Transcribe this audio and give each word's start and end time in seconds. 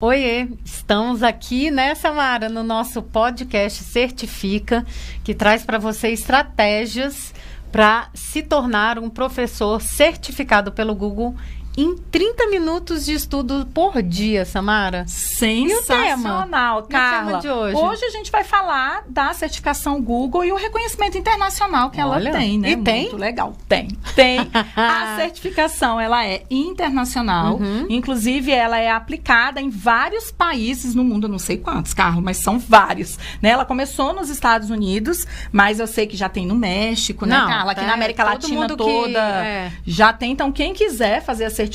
Oiê, 0.00 0.46
estamos 0.64 1.24
aqui, 1.24 1.72
né, 1.72 1.92
Samara, 1.96 2.48
no 2.48 2.62
nosso 2.62 3.02
podcast 3.02 3.82
Certifica, 3.82 4.86
que 5.24 5.34
traz 5.34 5.64
para 5.64 5.76
você 5.76 6.10
estratégias 6.10 7.34
para 7.72 8.08
se 8.14 8.44
tornar 8.44 8.96
um 9.00 9.10
professor 9.10 9.82
certificado 9.82 10.70
pelo 10.70 10.94
Google 10.94 11.34
em 11.80 11.96
30 11.96 12.48
minutos 12.48 13.04
de 13.04 13.12
estudo 13.12 13.64
por 13.72 14.02
dia, 14.02 14.44
Samara. 14.44 15.04
Sensacional, 15.06 16.82
Carla. 16.84 17.38
de 17.38 17.48
hoje? 17.48 17.76
hoje 17.76 18.04
a 18.04 18.10
gente 18.10 18.32
vai 18.32 18.42
falar 18.42 19.04
da 19.08 19.32
certificação 19.32 20.02
Google 20.02 20.44
e 20.44 20.50
o 20.50 20.56
reconhecimento 20.56 21.16
internacional 21.16 21.90
que 21.90 22.02
Olha, 22.02 22.30
ela 22.30 22.38
tem, 22.38 22.58
né? 22.58 22.70
e 22.72 22.76
tem? 22.78 23.02
Muito 23.02 23.16
legal. 23.16 23.52
Tem. 23.68 23.86
Tem. 24.16 24.40
a 24.74 25.14
certificação, 25.18 26.00
ela 26.00 26.26
é 26.26 26.42
internacional. 26.50 27.58
Uhum. 27.58 27.86
Inclusive, 27.88 28.50
ela 28.50 28.78
é 28.80 28.90
aplicada 28.90 29.60
em 29.60 29.70
vários 29.70 30.32
países 30.32 30.96
no 30.96 31.04
mundo, 31.04 31.28
eu 31.28 31.30
não 31.30 31.38
sei 31.38 31.58
quantos, 31.58 31.94
Carla, 31.94 32.20
mas 32.20 32.38
são 32.38 32.58
vários. 32.58 33.16
Né? 33.40 33.50
Ela 33.50 33.64
começou 33.64 34.12
nos 34.12 34.28
Estados 34.30 34.68
Unidos, 34.68 35.24
mas 35.52 35.78
eu 35.78 35.86
sei 35.86 36.08
que 36.08 36.16
já 36.16 36.28
tem 36.28 36.44
no 36.44 36.56
México, 36.56 37.24
né, 37.24 37.38
Não, 37.38 37.46
Carla? 37.46 37.70
Aqui 37.70 37.82
tá, 37.82 37.86
na 37.86 37.94
América 37.94 38.24
todo 38.24 38.32
Latina 38.32 38.60
mundo 38.62 38.76
que- 38.76 38.82
toda. 38.82 39.18
é. 39.20 39.72
Já 39.86 40.12
tem, 40.12 40.32
então, 40.32 40.50
quem 40.50 40.74
quiser 40.74 41.22
fazer 41.22 41.44
a 41.44 41.50
certificação, 41.50 41.67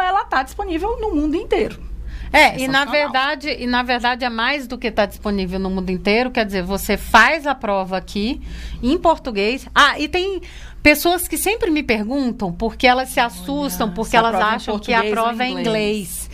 ela 0.00 0.22
está 0.22 0.42
disponível 0.42 0.98
no 1.00 1.14
mundo 1.14 1.34
inteiro. 1.36 1.92
É, 2.32 2.58
e 2.58 2.66
na 2.66 2.80
Sensacional. 2.80 2.92
verdade, 2.92 3.56
e 3.58 3.66
na 3.66 3.82
verdade 3.82 4.24
é 4.24 4.30
mais 4.30 4.66
do 4.66 4.78
que 4.78 4.86
está 4.86 5.04
disponível 5.04 5.58
no 5.58 5.68
mundo 5.68 5.90
inteiro, 5.90 6.30
quer 6.30 6.46
dizer, 6.46 6.62
você 6.62 6.96
faz 6.96 7.46
a 7.46 7.54
prova 7.54 7.98
aqui 7.98 8.40
em 8.82 8.96
português. 8.96 9.66
Ah, 9.74 9.98
e 9.98 10.08
tem 10.08 10.40
pessoas 10.82 11.28
que 11.28 11.36
sempre 11.36 11.70
me 11.70 11.82
perguntam 11.82 12.50
porque 12.50 12.86
elas 12.86 13.10
se 13.10 13.20
assustam, 13.20 13.90
porque 13.90 14.10
se 14.10 14.16
a 14.16 14.20
elas 14.20 14.34
é 14.34 14.42
acham 14.42 14.78
que 14.78 14.94
a 14.94 15.02
ou 15.02 15.10
prova 15.10 15.44
é 15.44 15.48
em 15.48 15.60
inglês. 15.60 16.30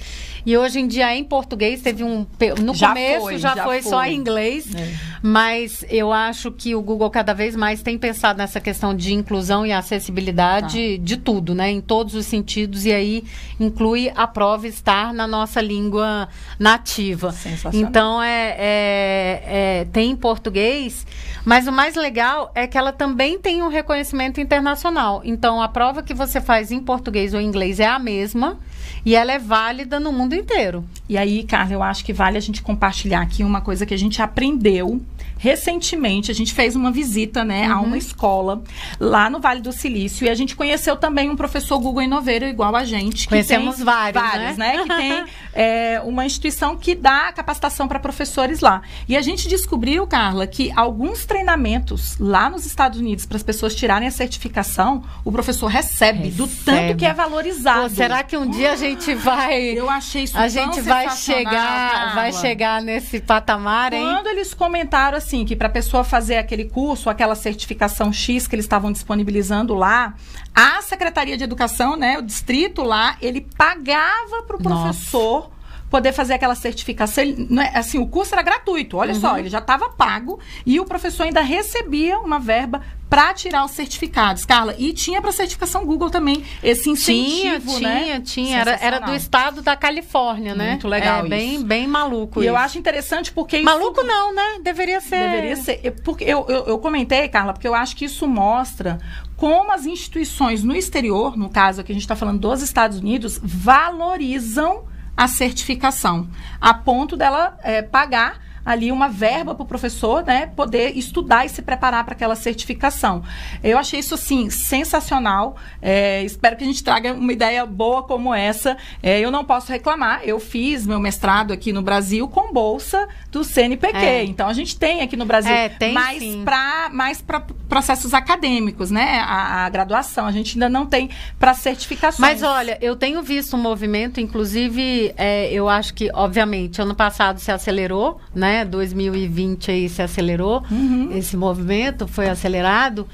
E 0.47 0.57
hoje 0.57 0.79
em 0.81 0.87
dia 0.87 1.13
é 1.13 1.17
em 1.17 1.25
português, 1.25 1.83
teve 1.83 2.05
um 2.05 2.25
no 2.63 2.75
Já 2.75 2.89
começo 2.89 3.21
foi, 3.21 3.39
já, 3.39 3.55
já 3.55 3.65
foi, 3.65 3.83
só 3.83 4.05
em 4.05 4.17
inglês, 4.17 4.73
É. 4.75 4.95
mas 5.23 5.85
eu 5.89 6.13
acho 6.13 6.51
que 6.53 6.75
o 6.75 6.83
Google 6.83 7.11
cada 7.11 7.33
vez 7.33 7.55
mais 7.57 7.83
tem 7.83 7.99
pensado 7.99 8.39
nessa 8.39 8.61
questão 8.61 8.95
de 8.95 9.13
inclusão 9.15 9.67
e 9.67 9.73
acessibilidade 9.73 10.97
Tá. 10.99 11.05
de 11.05 11.17
tudo, 11.17 11.55
né? 11.55 11.71
Em 11.71 11.81
todos 11.81 12.15
os 12.15 12.27
sentidos 12.27 12.85
e 12.87 12.93
aí 12.93 13.25
inclui 13.59 14.11
a 14.15 14.27
prova 14.27 14.67
estar 14.67 15.13
na 15.13 15.27
nossa 15.27 15.61
língua 15.61 16.29
nativa. 16.59 17.33
Então 17.79 18.23
é, 18.23 18.55
é- 18.59 19.43
é- 19.47 19.85
tem 19.93 20.11
em 20.11 20.17
português, 20.17 21.07
mas 21.45 21.67
o 21.67 21.73
mais 21.73 21.95
legal 21.95 22.51
é 22.55 22.67
que 22.67 22.77
ela 22.79 22.93
também 22.93 23.39
tem 23.39 23.63
um 23.63 23.69
reconhecimento 23.69 24.41
internacional. 24.41 25.23
Então 25.25 25.61
a 25.63 25.69
prova 25.69 26.03
que 26.03 26.15
você 26.15 26.41
faz 26.41 26.71
em 26.71 26.81
português 26.81 27.35
ou 27.35 27.41
em 27.41 27.47
inglês 27.47 27.81
é 27.81 27.87
a 27.87 27.99
mesma 27.99 28.59
e 29.05 29.15
ela 29.15 29.33
é 29.33 29.39
válida 29.39 29.99
no 29.99 30.13
mundo 30.13 30.35
inteiro. 30.35 30.85
E 31.09 31.17
aí, 31.17 31.43
Carla, 31.45 31.73
eu 31.73 31.83
acho 31.83 32.05
que 32.05 32.13
vale 32.13 32.37
a 32.37 32.41
gente 32.41 32.63
compartilhar 32.63 33.21
aqui 33.21 33.43
uma 33.43 33.61
coisa 33.61 33.87
que 33.87 33.95
a 33.95 33.99
gente 33.99 34.21
aprendeu 34.21 35.01
recentemente. 35.39 36.31
A 36.31 36.35
gente 36.35 36.53
fez 36.53 36.77
uma 36.77 36.91
visita, 36.91 37.45
né, 37.45 37.67
a 37.67 37.79
Uhum. 37.79 37.87
uma 37.87 37.99
escola 37.99 38.63
lá 39.01 39.31
no 39.31 39.41
Vale 39.41 39.61
do 39.61 39.73
Silício 39.73 40.27
e 40.27 40.29
a 40.31 40.35
gente 40.35 40.55
conheceu 40.57 40.97
também 40.97 41.31
um 41.31 41.37
professor 41.37 41.79
Google 41.79 42.03
Inoveiro 42.03 42.45
igual 42.47 42.75
a 42.77 42.85
gente. 42.85 43.23
que 43.25 43.29
Conhecemos 43.29 43.77
tem 43.77 43.85
vários, 43.85 44.23
vários, 44.23 44.57
né? 44.57 44.77
né? 44.77 44.83
Que 44.83 44.89
tem 44.89 45.25
é, 45.55 46.01
uma 46.05 46.27
instituição 46.27 46.77
que 46.77 46.95
dá 46.95 47.33
capacitação 47.33 47.87
para 47.89 47.99
professores 47.99 48.61
lá. 48.61 48.83
E 49.09 49.17
a 49.17 49.23
gente 49.23 49.49
descobriu, 49.49 50.07
Carla, 50.07 50.47
que 50.47 50.73
alguns 50.75 51.25
treinamentos 51.25 52.17
lá 52.19 52.51
nos 52.51 52.67
Estados 52.67 52.99
Unidos 52.99 53.25
para 53.27 53.37
as 53.37 53.43
pessoas 53.43 53.75
tirarem 53.75 54.09
a 54.09 54.11
certificação, 54.11 55.03
o 55.25 55.31
professor 55.31 55.67
recebe, 55.69 56.31
do 56.31 56.45
Recebe. 56.45 56.65
tanto 56.65 56.97
que 56.97 57.05
é 57.07 57.15
valorizado. 57.15 57.89
Pô, 57.91 57.95
será 57.95 58.23
que 58.23 58.37
um 58.37 58.49
dia 58.51 58.73
a 58.73 58.77
gente 58.77 59.15
vai 59.15 59.59
Eu 59.63 59.89
achei 59.89 60.25
isso 60.25 60.37
a 60.37 60.49
gente 60.49 60.81
vai 60.81 61.11
chegar, 61.17 62.15
vai 62.15 62.33
chegar 62.33 62.83
nesse 62.83 63.21
patamar, 63.21 63.93
hein? 63.93 64.03
Quando 64.03 64.27
eles 64.29 64.55
comentaram 64.55 65.19
assim 65.19 65.28
que 65.45 65.55
para 65.55 65.69
a 65.69 65.71
pessoa 65.71 66.03
fazer 66.03 66.37
aquele 66.39 66.65
curso, 66.65 67.11
aquela 67.11 67.35
certificação 67.35 68.13
X 68.13 68.47
que 68.47 68.55
eles 68.55 68.65
estavam 68.65 68.91
disponibilizando 68.91 69.75
lá, 69.75 70.15
a 70.55 70.81
Secretaria 70.83 71.37
de 71.37 71.45
Educação, 71.45 71.97
né, 71.97 72.19
o 72.19 72.23
distrito 72.23 72.83
lá, 72.83 73.17
ele 73.21 73.47
pagava 73.57 74.43
para 74.47 74.57
o 74.57 74.63
professor 74.63 75.51
poder 75.91 76.13
fazer 76.13 76.35
aquela 76.35 76.55
certificação. 76.55 77.25
É, 77.25 77.79
assim, 77.79 77.99
o 77.99 78.07
curso 78.07 78.35
era 78.35 78.43
gratuito, 78.43 78.97
olha 78.97 79.15
Uhum. 79.15 79.21
só, 79.21 79.39
ele 79.39 79.49
já 79.49 79.59
estava 79.59 79.89
pago 79.91 80.39
e 80.67 80.79
o 80.79 80.85
professor 80.85 81.25
ainda 81.25 81.41
recebia 81.41 82.19
uma 82.19 82.39
verba 82.39 82.83
para 83.09 83.33
tirar 83.33 83.65
os 83.65 83.71
certificados, 83.71 84.45
Carla. 84.45 84.75
E 84.79 84.93
tinha 84.93 85.23
para 85.23 85.33
certificação 85.33 85.87
Google 85.87 86.11
também 86.11 86.45
esse 86.63 86.83
Tinha, 86.83 87.57
incentivo, 87.57 87.77
tinha, 87.79 87.89
né? 87.89 88.21
tinha. 88.21 88.59
Era, 88.59 88.79
era 88.83 88.99
do 88.99 89.15
estado 89.15 89.63
da 89.63 89.75
Califórnia, 89.75 90.55
né? 90.55 90.73
Muito 90.73 90.87
legal 90.87 91.25
É, 91.25 91.29
bem, 91.29 91.55
isso. 91.55 91.65
bem 91.65 91.87
maluco 91.87 92.43
E 92.43 92.47
eu 92.47 92.53
isso. 92.55 92.63
acho 92.63 92.79
interessante 92.79 93.33
porque 93.33 93.57
isso 93.57 93.65
Maluco 93.65 94.03
não, 94.03 94.35
né? 94.35 94.59
Deveria 94.63 95.01
ser. 95.01 95.21
Deveria 95.31 95.57
ser. 95.57 95.81
Eu- 95.83 95.93
Porque 96.05 96.23
eu, 96.25 96.45
eu, 96.51 96.67
eu 96.67 96.79
comentei, 96.79 97.27
Carla, 97.29 97.55
porque 97.55 97.67
eu 97.67 97.75
acho 97.75 97.97
que 97.97 98.05
isso 98.05 98.29
mostra 98.29 98.99
como 99.39 99.73
as 99.73 99.87
instituições 99.87 100.63
no 100.63 100.77
exterior, 100.77 101.35
no 101.35 101.49
caso 101.49 101.81
aqui 101.81 101.93
a 101.93 101.95
gente 101.95 102.03
está 102.03 102.15
falando 102.17 102.39
dos 102.41 102.61
Estados 102.61 102.99
Unidos, 102.99 103.41
valorizam 103.43 104.83
a 105.19 105.27
certificação, 105.27 106.29
a 106.61 106.73
ponto 106.73 107.17
dela 107.17 107.59
é, 107.65 107.83
pagar 107.83 108.41
ali 108.69 108.93
uma 108.93 109.09
verba 109.09 109.55
para 109.55 109.63
o 109.63 109.67
professor, 109.67 110.23
né, 110.23 110.47
poder 110.55 110.95
estudar 110.95 111.47
e 111.47 111.49
se 111.49 111.63
preparar 111.63 112.05
para 112.05 112.13
aquela 112.13 112.37
certificação. 112.37 113.23
Eu 113.65 113.79
achei 113.79 113.99
isso 113.99 114.15
assim 114.15 114.51
sensacional. 114.51 115.57
É, 115.81 116.23
espero 116.23 116.55
que 116.55 116.65
a 116.65 116.67
gente 116.67 116.85
traga 116.85 117.15
uma 117.15 117.33
ideia 117.33 117.65
boa 117.65 118.03
como 118.03 118.35
essa. 118.35 118.77
É, 119.03 119.19
eu 119.21 119.31
não 119.31 119.43
posso 119.43 119.73
reclamar. 119.73 120.21
Eu 120.23 120.39
fiz 120.39 120.87
meu 120.87 121.01
mestrado 121.01 121.51
aqui 121.51 121.73
no 121.73 121.81
Brasil 121.81 122.29
com 122.29 122.53
bolsa 122.53 123.09
do 123.33 123.43
CNPq. 123.43 123.97
É. 123.97 124.25
Então 124.25 124.47
a 124.47 124.53
gente 124.53 124.79
tem 124.79 125.01
aqui 125.01 125.17
no 125.17 125.25
Brasil, 125.25 125.51
É, 125.51 125.71
tem 125.71 125.95
mais 125.95 126.23
para 126.45 126.91
mais 126.93 127.23
para 127.23 127.41
processos 127.69 128.13
acadêmicos, 128.13 128.91
né? 128.91 129.21
A, 129.21 129.65
a 129.65 129.69
graduação 129.71 130.27
a 130.27 130.33
gente 130.33 130.57
ainda 130.57 130.69
não 130.69 130.85
tem 130.85 131.09
para 131.39 131.55
certificações. 131.55 132.19
Mas 132.19 132.43
olha, 132.43 132.77
eu 132.83 132.95
tenho 132.97 133.23
visto 133.23 133.57
um 133.57 133.61
movimento, 133.61 134.21
inclusive, 134.21 135.15
é, 135.17 135.51
eu 135.51 135.69
acho 135.69 135.95
que, 135.95 136.11
obviamente, 136.13 136.83
ano 136.83 136.95
passado 136.95 137.39
se 137.39 137.51
acelerou, 137.51 138.21
né? 138.35 138.58
2020 138.65 139.71
aí 139.71 139.89
se 139.89 140.03
acelerou, 140.03 140.63
Uhum. 140.71 141.11
esse 141.17 141.37
movimento 141.37 142.07
foi 142.09 142.29
acelerado, 142.29 143.09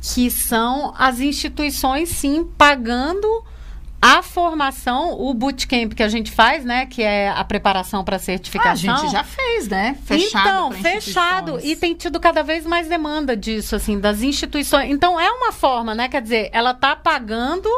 que 0.00 0.30
são 0.30 0.94
as 0.98 1.20
instituições, 1.20 2.08
sim, 2.08 2.44
pagando 2.56 3.28
a 4.02 4.22
formação, 4.22 5.12
o 5.20 5.34
bootcamp 5.34 5.92
que 5.92 6.02
a 6.02 6.08
gente 6.08 6.30
faz, 6.30 6.64
né? 6.64 6.86
Que 6.86 7.02
é 7.02 7.28
a 7.28 7.44
preparação 7.44 8.02
para 8.02 8.16
Ah, 8.16 8.16
a 8.16 8.20
certificação. 8.20 8.96
gente 8.96 9.12
já 9.12 9.22
fez, 9.22 9.68
né? 9.68 9.94
Fechado. 10.06 10.48
Então, 10.48 10.72
fechado. 10.72 11.60
E 11.62 11.76
tem 11.76 11.94
tido 11.94 12.18
cada 12.18 12.42
vez 12.42 12.64
mais 12.64 12.88
demanda 12.88 13.36
disso, 13.36 13.76
assim, 13.76 14.00
das 14.00 14.22
instituições. 14.22 14.90
Então, 14.90 15.20
é 15.20 15.30
uma 15.30 15.52
forma, 15.52 15.94
né? 15.94 16.08
Quer 16.08 16.22
dizer, 16.22 16.48
ela 16.52 16.70
está 16.70 16.96
pagando 16.96 17.68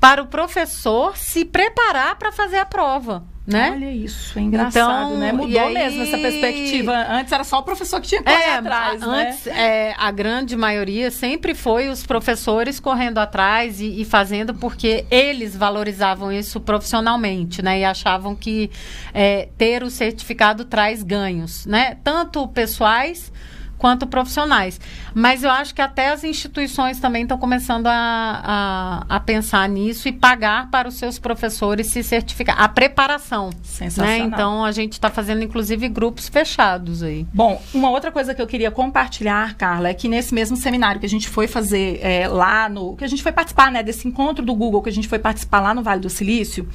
para 0.00 0.22
o 0.22 0.26
professor 0.26 1.14
se 1.18 1.44
preparar 1.44 2.16
para 2.16 2.32
fazer 2.32 2.56
a 2.56 2.64
prova, 2.64 3.24
né? 3.48 3.72
Olha 3.74 3.90
isso, 3.90 4.38
é 4.38 4.42
engraçado, 4.42 5.06
Então, 5.08 5.16
né? 5.18 5.32
Mudou 5.32 5.60
aí- 5.66 5.72
mesmo 5.74 6.02
essa 6.02 6.18
perspectiva. 6.18 6.92
Antes 7.10 7.32
era 7.32 7.42
só 7.44 7.58
o 7.60 7.62
professor 7.62 7.98
que 8.00 8.08
tinha 8.08 8.22
que 8.22 8.30
correr 8.30 8.42
É, 8.44 8.54
atrás, 8.56 9.02
a- 9.02 9.06
né? 9.06 9.28
antes, 9.30 9.46
é, 9.46 9.94
a 9.96 10.10
grande 10.10 10.54
maioria 10.54 11.10
sempre 11.10 11.54
foi 11.54 11.88
os 11.88 12.04
professores 12.06 12.78
correndo 12.78 13.16
atrás 13.18 13.80
e, 13.80 14.02
e 14.02 14.04
fazendo 14.04 14.52
porque 14.54 15.06
eles 15.10 15.56
valorizavam 15.56 16.30
isso 16.30 16.60
profissionalmente, 16.60 17.62
né? 17.62 17.80
E 17.80 17.84
achavam 17.84 18.34
que 18.36 18.70
é, 19.14 19.48
ter 19.56 19.82
o 19.82 19.90
certificado 19.90 20.66
traz 20.66 21.02
ganhos, 21.02 21.64
né? 21.64 21.96
Tanto 22.04 22.46
pessoais 22.48 23.32
quanto 23.78 24.06
profissionais. 24.06 24.80
Mas 25.14 25.44
eu 25.44 25.50
acho 25.50 25.74
que 25.74 25.80
até 25.80 26.10
as 26.10 26.24
instituições 26.24 26.98
também 26.98 27.22
estão 27.22 27.38
começando 27.38 27.86
a, 27.86 29.04
a, 29.08 29.16
a 29.16 29.20
pensar 29.20 29.68
nisso 29.68 30.08
e 30.08 30.12
pagar 30.12 30.70
para 30.70 30.88
os 30.88 30.96
seus 30.96 31.18
professores 31.18 31.86
se 31.86 32.02
certificar. 32.02 32.60
A 32.60 32.68
preparação. 32.68 33.46
Né? 33.46 33.52
Sensacional. 33.62 34.26
Então 34.26 34.64
a 34.64 34.72
gente 34.72 34.94
está 34.94 35.08
fazendo, 35.08 35.42
inclusive, 35.42 35.88
grupos 35.88 36.28
fechados 36.28 37.02
aí. 37.02 37.26
Bom, 37.32 37.62
uma 37.72 37.90
outra 37.90 38.10
coisa 38.10 38.34
que 38.34 38.42
eu 38.42 38.46
queria 38.46 38.70
compartilhar, 38.70 39.54
Carla, 39.54 39.88
é 39.88 39.94
que 39.94 40.08
nesse 40.08 40.34
mesmo 40.34 40.56
seminário 40.56 41.00
que 41.00 41.06
a 41.06 41.08
gente 41.08 41.28
foi 41.28 41.46
fazer 41.46 42.00
é, 42.02 42.26
lá 42.26 42.68
no. 42.68 42.96
que 42.96 43.04
a 43.04 43.08
gente 43.08 43.22
foi 43.22 43.32
participar, 43.32 43.70
né, 43.70 43.82
desse 43.82 44.08
encontro 44.08 44.44
do 44.44 44.54
Google 44.54 44.82
que 44.82 44.88
a 44.88 44.92
gente 44.92 45.06
foi 45.06 45.18
participar 45.18 45.60
lá 45.60 45.72
no 45.72 45.82
Vale 45.82 46.00
do 46.00 46.10
Silício, 46.10 46.68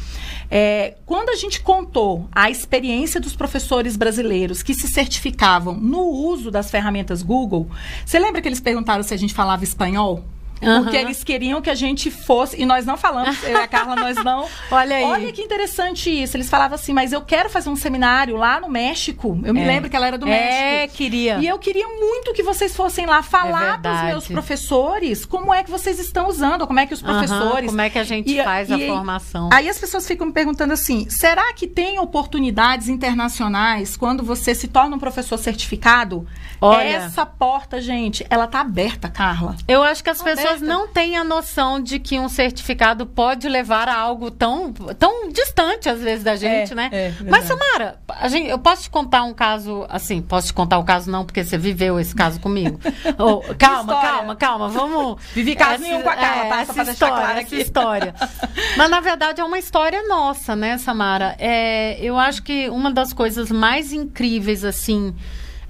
é, 0.49 0.95
quando 1.05 1.29
a 1.29 1.35
gente 1.35 1.61
contou 1.61 2.29
a 2.31 2.49
experiência 2.49 3.19
dos 3.19 3.35
professores 3.35 3.97
brasileiros 3.97 4.63
que 4.63 4.73
se 4.73 4.87
certificavam 4.87 5.75
no 5.75 6.01
uso 6.01 6.49
das 6.49 6.71
ferramentas 6.71 6.92
Google, 7.23 7.67
você 8.05 8.19
lembra 8.19 8.41
que 8.41 8.47
eles 8.47 8.61
perguntaram 8.61 9.03
se 9.03 9.13
a 9.13 9.17
gente 9.17 9.33
falava 9.33 9.63
espanhol? 9.63 10.23
Uhum. 10.63 10.83
Porque 10.83 10.97
eles 10.97 11.23
queriam 11.23 11.61
que 11.61 11.69
a 11.69 11.75
gente 11.75 12.09
fosse, 12.09 12.61
e 12.61 12.65
nós 12.65 12.85
não 12.85 12.97
falamos, 12.97 13.41
eu 13.43 13.51
e 13.51 13.55
a 13.55 13.67
Carla, 13.67 13.95
nós 13.95 14.23
não. 14.23 14.47
Olha 14.71 14.95
aí. 14.95 15.03
Olha 15.03 15.31
que 15.31 15.41
interessante 15.41 16.09
isso. 16.09 16.37
Eles 16.37 16.49
falavam 16.49 16.75
assim, 16.75 16.93
mas 16.93 17.11
eu 17.11 17.21
quero 17.21 17.49
fazer 17.49 17.69
um 17.69 17.75
seminário 17.75 18.35
lá 18.35 18.59
no 18.59 18.69
México. 18.69 19.39
Eu 19.43 19.53
me 19.53 19.61
é. 19.61 19.65
lembro 19.65 19.89
que 19.89 19.95
ela 19.95 20.07
era 20.07 20.17
do 20.17 20.27
é, 20.27 20.29
México. 20.29 20.63
É, 20.63 20.87
queria. 20.87 21.37
E 21.39 21.47
eu 21.47 21.57
queria 21.59 21.87
muito 21.87 22.33
que 22.33 22.43
vocês 22.43 22.75
fossem 22.75 23.05
lá 23.05 23.21
falar 23.21 23.75
é 23.75 23.77
para 23.77 23.93
os 23.93 24.03
meus 24.03 24.27
professores 24.27 25.25
como 25.25 25.53
é 25.53 25.63
que 25.63 25.71
vocês 25.71 25.99
estão 25.99 26.27
usando, 26.27 26.67
como 26.67 26.79
é 26.79 26.85
que 26.85 26.93
os 26.93 27.01
professores. 27.01 27.63
Uhum, 27.63 27.67
como 27.67 27.81
é 27.81 27.89
que 27.89 27.99
a 27.99 28.03
gente 28.03 28.31
e, 28.31 28.43
faz 28.43 28.69
e, 28.69 28.73
a 28.73 28.87
formação. 28.87 29.49
Aí 29.51 29.69
as 29.69 29.77
pessoas 29.77 30.07
ficam 30.07 30.27
me 30.27 30.33
perguntando 30.33 30.73
assim: 30.73 31.09
será 31.09 31.53
que 31.53 31.67
tem 31.67 31.99
oportunidades 31.99 32.89
internacionais 32.89 33.95
quando 33.97 34.23
você 34.23 34.53
se 34.53 34.67
torna 34.67 34.95
um 34.95 34.99
professor 34.99 35.37
certificado? 35.37 36.27
Olha, 36.59 36.87
Essa 36.87 37.25
porta, 37.25 37.81
gente, 37.81 38.25
ela 38.29 38.47
tá 38.47 38.61
aberta, 38.61 39.09
Carla. 39.09 39.55
Eu 39.67 39.83
acho 39.83 40.03
que 40.03 40.09
as 40.09 40.19
tá 40.19 40.23
pessoas 40.23 40.52
aberta. 40.55 40.73
não 40.73 40.87
têm 40.87 41.17
a 41.17 41.23
noção 41.23 41.79
de 41.81 41.99
que 41.99 42.19
um 42.19 42.29
certificado 42.29 43.05
pode 43.05 43.47
levar 43.47 43.87
a 43.87 43.95
algo 43.95 44.31
tão, 44.31 44.71
tão 44.97 45.29
distante, 45.29 45.89
às 45.89 46.01
vezes, 46.01 46.23
da 46.23 46.35
gente, 46.35 46.73
é, 46.73 46.75
né? 46.75 46.89
É, 46.91 47.13
Mas, 47.29 47.45
Samara, 47.45 47.99
gente, 48.27 48.49
eu 48.49 48.59
posso 48.59 48.83
te 48.83 48.89
contar 48.89 49.23
um 49.23 49.33
caso, 49.33 49.85
assim, 49.89 50.21
posso 50.21 50.47
te 50.47 50.53
contar 50.53 50.77
o 50.77 50.81
um 50.81 50.85
caso 50.85 51.09
não, 51.09 51.25
porque 51.25 51.43
você 51.43 51.57
viveu 51.57 51.99
esse 51.99 52.13
caso 52.15 52.39
comigo. 52.39 52.79
oh, 53.17 53.41
calma, 53.57 54.01
calma, 54.01 54.35
calma, 54.35 54.67
vamos... 54.69 55.21
Vivi 55.33 55.55
caso 55.55 55.75
essa, 55.75 55.83
nenhum 55.83 56.01
com 56.01 56.09
a 56.09 56.15
Carla, 56.15 56.45
é, 56.45 56.49
tá? 56.49 56.61
Essa 56.61 56.91
história, 56.91 57.41
essa 57.41 57.55
história. 57.55 58.15
Mas, 58.77 58.89
na 58.89 58.99
verdade, 58.99 59.41
é 59.41 59.43
uma 59.43 59.57
história 59.57 60.01
nossa, 60.07 60.55
né, 60.55 60.77
Samara? 60.77 61.35
É, 61.39 61.97
eu 62.01 62.17
acho 62.17 62.43
que 62.43 62.69
uma 62.69 62.91
das 62.91 63.13
coisas 63.13 63.51
mais 63.51 63.93
incríveis, 63.93 64.63
assim 64.63 65.15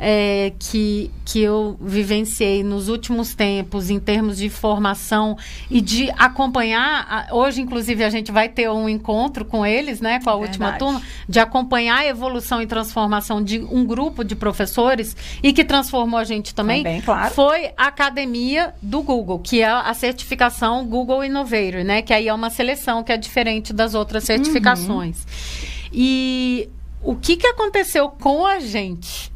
é, 0.05 0.51
que, 0.59 1.09
que 1.23 1.39
eu 1.39 1.77
vivenciei 1.79 2.61
nos 2.61 2.89
últimos 2.89 3.33
tempos 3.33 3.89
em 3.89 4.01
termos 4.01 4.37
de 4.37 4.49
formação 4.49 5.37
e 5.71 5.79
de 5.79 6.11
acompanhar. 6.17 7.29
Hoje, 7.31 7.61
inclusive, 7.61 8.03
a 8.03 8.09
gente 8.09 8.29
vai 8.29 8.49
ter 8.49 8.69
um 8.69 8.89
encontro 8.89 9.45
com 9.45 9.65
eles, 9.65 10.01
né, 10.01 10.19
com 10.21 10.29
a 10.29 10.33
Verdade. 10.33 10.51
última 10.51 10.73
turma, 10.73 11.01
de 11.27 11.39
acompanhar 11.39 11.99
a 11.99 12.05
evolução 12.05 12.61
e 12.61 12.67
transformação 12.67 13.41
de 13.41 13.59
um 13.59 13.85
grupo 13.85 14.25
de 14.25 14.35
professores 14.35 15.15
e 15.41 15.53
que 15.53 15.63
transformou 15.63 16.19
a 16.19 16.25
gente 16.25 16.53
também. 16.53 16.83
também 16.83 17.01
claro. 17.01 17.33
Foi 17.33 17.71
a 17.77 17.87
academia 17.87 18.73
do 18.81 19.01
Google, 19.01 19.39
que 19.39 19.61
é 19.61 19.69
a 19.69 19.93
certificação 19.93 20.85
Google 20.85 21.23
Innovator, 21.23 21.85
né, 21.85 22.01
que 22.01 22.11
aí 22.11 22.27
é 22.27 22.33
uma 22.33 22.49
seleção 22.49 23.03
que 23.05 23.11
é 23.13 23.17
diferente 23.17 23.71
das 23.71 23.93
outras 23.93 24.25
certificações. 24.25 25.19
Uhum. 25.19 25.89
E 25.93 26.69
o 27.01 27.15
que, 27.15 27.37
que 27.37 27.47
aconteceu 27.47 28.09
com 28.09 28.45
a 28.45 28.59
gente? 28.59 29.32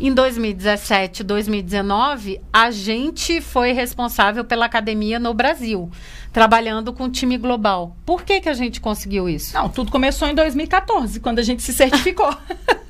Em 0.00 0.12
2017, 0.12 1.22
2019, 1.22 2.40
a 2.52 2.70
gente 2.70 3.40
foi 3.40 3.72
responsável 3.72 4.44
pela 4.44 4.66
academia 4.66 5.18
no 5.18 5.34
Brasil, 5.34 5.90
trabalhando 6.32 6.92
com 6.92 7.04
o 7.04 7.10
time 7.10 7.36
global. 7.36 7.96
Por 8.04 8.22
que, 8.22 8.40
que 8.40 8.48
a 8.48 8.54
gente 8.54 8.80
conseguiu 8.80 9.28
isso? 9.28 9.54
Não, 9.54 9.68
tudo 9.68 9.90
começou 9.90 10.28
em 10.28 10.34
2014, 10.34 11.20
quando 11.20 11.38
a 11.38 11.42
gente 11.42 11.62
se 11.62 11.72
certificou. 11.72 12.34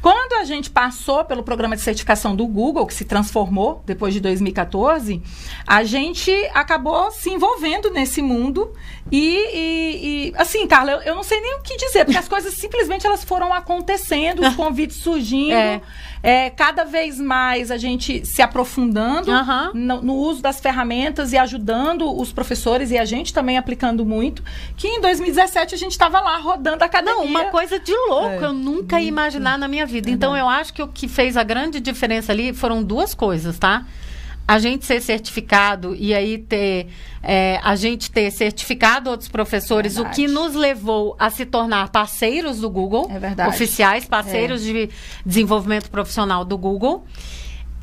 Quando 0.00 0.32
a 0.34 0.44
gente 0.44 0.68
passou 0.68 1.24
pelo 1.24 1.44
programa 1.44 1.76
de 1.76 1.82
certificação 1.82 2.34
do 2.34 2.46
Google, 2.46 2.86
que 2.86 2.94
se 2.94 3.04
transformou 3.04 3.82
depois 3.86 4.12
de 4.12 4.18
2014, 4.18 5.22
a 5.64 5.84
gente 5.84 6.32
acabou 6.52 7.10
se 7.12 7.30
envolvendo 7.30 7.90
nesse 7.90 8.20
mundo 8.20 8.72
e, 9.10 9.36
e, 9.36 10.28
e 10.28 10.32
assim, 10.36 10.66
Carla, 10.66 10.92
eu, 10.92 11.00
eu, 11.02 11.14
não 11.14 11.22
sei 11.22 11.40
nem 11.40 11.54
o 11.56 11.62
que 11.62 11.76
dizer, 11.76 12.04
porque 12.04 12.18
as 12.18 12.28
coisas 12.28 12.54
simplesmente 12.54 13.06
elas 13.06 13.22
foram 13.22 13.52
acontecendo, 13.52 14.42
os 14.42 14.54
convites 14.56 14.96
surgindo. 14.96 15.52
É. 15.52 15.80
É, 16.22 16.50
cada 16.50 16.84
vez 16.84 17.18
mais 17.18 17.70
a 17.70 17.76
gente 17.76 18.24
se 18.24 18.40
aprofundando 18.40 19.30
uhum. 19.30 19.70
no, 19.74 20.02
no, 20.02 20.14
uso 20.14 20.40
das 20.40 20.60
ferramentas 20.60 21.32
e 21.32 21.36
ajudando 21.36 22.16
os 22.16 22.32
professores 22.32 22.92
e 22.92 22.98
a 22.98 23.04
gente 23.04 23.34
também 23.34 23.58
aplicando 23.58 24.04
muito. 24.06 24.42
Que 24.76 24.86
em 24.86 25.00
2017 25.00 25.74
a 25.74 25.78
gente 25.78 25.92
estava 25.92 26.20
lá 26.20 26.36
rodando 26.38 26.84
a 26.84 26.86
academia. 26.86 27.16
Não, 27.16 27.24
uma 27.24 27.46
coisa 27.46 27.78
de 27.80 27.92
louco, 27.92 28.44
é. 28.44 28.44
eu 28.44 28.52
nunca 28.52 29.00
ia 29.00 29.08
imaginar 29.08 29.58
na 29.58 29.66
minha 29.66 29.84
vida. 29.84 30.10
Então 30.10 30.36
eu 30.36 30.48
acho 30.48 30.72
que 30.72 30.82
o 30.82 30.86
que 30.86 31.08
fez 31.08 31.36
a 31.36 31.42
grande 31.42 31.80
diferença 31.80 32.30
ali 32.30 32.52
foram 32.52 32.84
duas 32.84 33.14
coisas, 33.14 33.58
tá? 33.58 33.84
A 34.46 34.58
gente 34.58 34.84
ser 34.84 35.00
certificado 35.00 35.94
e 35.94 36.14
aí 36.14 36.38
ter 36.38 36.88
é, 37.22 37.60
a 37.62 37.76
gente 37.76 38.10
ter 38.10 38.30
certificado 38.30 39.08
outros 39.08 39.28
professores, 39.28 39.94
verdade. 39.94 40.12
o 40.12 40.14
que 40.14 40.32
nos 40.32 40.54
levou 40.54 41.14
a 41.18 41.30
se 41.30 41.46
tornar 41.46 41.90
parceiros 41.90 42.60
do 42.60 42.68
Google, 42.68 43.10
é 43.38 43.46
oficiais, 43.46 44.04
parceiros 44.04 44.62
é. 44.62 44.64
de 44.64 44.90
desenvolvimento 45.24 45.90
profissional 45.90 46.44
do 46.44 46.58
Google. 46.58 47.04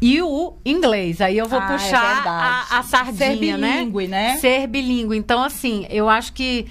E 0.01 0.21
o 0.21 0.53
inglês. 0.65 1.19
Aí 1.19 1.37
eu 1.37 1.45
vou 1.45 1.59
ah, 1.59 1.65
é 1.65 1.73
puxar 1.73 2.25
a, 2.25 2.79
a, 2.79 2.83
sardinha, 2.83 3.17
Ser 3.17 3.57
né? 3.57 3.77
bilíngue, 3.77 4.07
né? 4.07 4.37
Ser 4.37 4.67
bilíngue. 4.67 5.17
Então, 5.17 5.43
assim, 5.43 5.85
eu 5.89 6.07
acho 6.07 6.31
que 6.31 6.67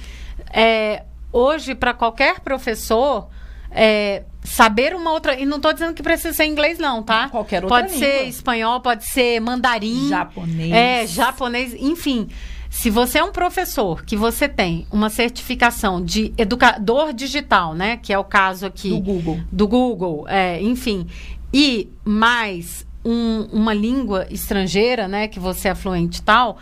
é, 0.50 1.04
hoje, 1.30 1.74
para 1.74 1.92
qualquer 1.92 2.40
professor, 2.40 3.28
é, 3.70 4.22
saber 4.48 4.94
uma 4.94 5.12
outra. 5.12 5.38
E 5.38 5.44
não 5.44 5.56
estou 5.56 5.72
dizendo 5.72 5.94
que 5.94 6.02
precisa 6.02 6.32
ser 6.32 6.46
inglês, 6.46 6.78
não, 6.78 7.02
tá? 7.02 7.28
Qualquer 7.28 7.62
outra 7.64 7.82
Pode 7.82 7.92
língua. 7.94 8.06
ser 8.06 8.24
espanhol, 8.28 8.80
pode 8.80 9.04
ser 9.04 9.40
mandarim. 9.40 10.08
Japonês. 10.08 10.72
É, 10.72 11.06
japonês, 11.06 11.74
enfim. 11.74 12.28
Se 12.70 12.90
você 12.90 13.18
é 13.18 13.24
um 13.24 13.32
professor 13.32 14.04
que 14.04 14.16
você 14.16 14.48
tem 14.48 14.86
uma 14.92 15.08
certificação 15.08 16.04
de 16.04 16.32
educador 16.36 17.12
digital, 17.12 17.74
né? 17.74 17.96
Que 17.96 18.12
é 18.12 18.18
o 18.18 18.24
caso 18.24 18.66
aqui. 18.66 18.90
Do 18.90 19.00
Google. 19.00 19.40
Do 19.50 19.68
Google, 19.68 20.26
é, 20.28 20.60
enfim. 20.62 21.06
E 21.52 21.88
mais 22.04 22.86
um, 23.04 23.48
uma 23.52 23.72
língua 23.72 24.26
estrangeira, 24.30 25.08
né? 25.08 25.28
Que 25.28 25.40
você 25.40 25.68
é 25.68 25.74
fluente 25.74 26.20
e 26.20 26.22
tal 26.22 26.58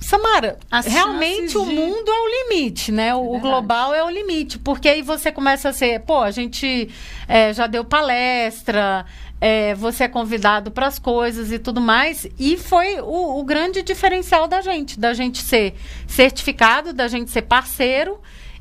Samara, 0.00 0.58
As 0.70 0.86
realmente 0.86 1.58
o 1.58 1.66
mundo 1.66 2.10
é 2.10 2.20
o 2.20 2.28
limite, 2.28 2.92
né? 2.92 3.14
O, 3.14 3.34
é 3.34 3.38
o, 3.38 3.40
global 3.40 3.94
é 3.94 4.02
o 4.02 4.08
limite, 4.08 4.58
porque 4.58 4.88
aí 4.88 5.02
você 5.02 5.32
começa 5.32 5.68
a 5.68 5.72
ser, 5.72 6.00
pô, 6.00 6.20
a 6.22 6.30
gente 6.30 6.88
é, 7.26 7.52
já 7.52 7.66
deu 7.66 7.84
palestra, 7.84 9.04
é, 9.40 9.74
você 9.74 10.04
é 10.04 10.08
convidado 10.08 10.70
para 10.70 10.86
as 10.86 10.98
coisas 10.98 11.52
e 11.52 11.58
tudo 11.58 11.80
mais, 11.80 12.26
e 12.38 12.56
foi 12.56 13.00
o, 13.00 13.38
o, 13.38 13.44
grande 13.44 13.82
diferencial 13.82 14.46
da 14.46 14.60
gente, 14.60 14.98
da 14.98 15.12
gente 15.12 15.42
ser 15.42 15.74
certificado, 16.06 16.92
da 16.92 17.08
gente 17.08 17.30
ser 17.30 17.42
parceiro 17.42 18.20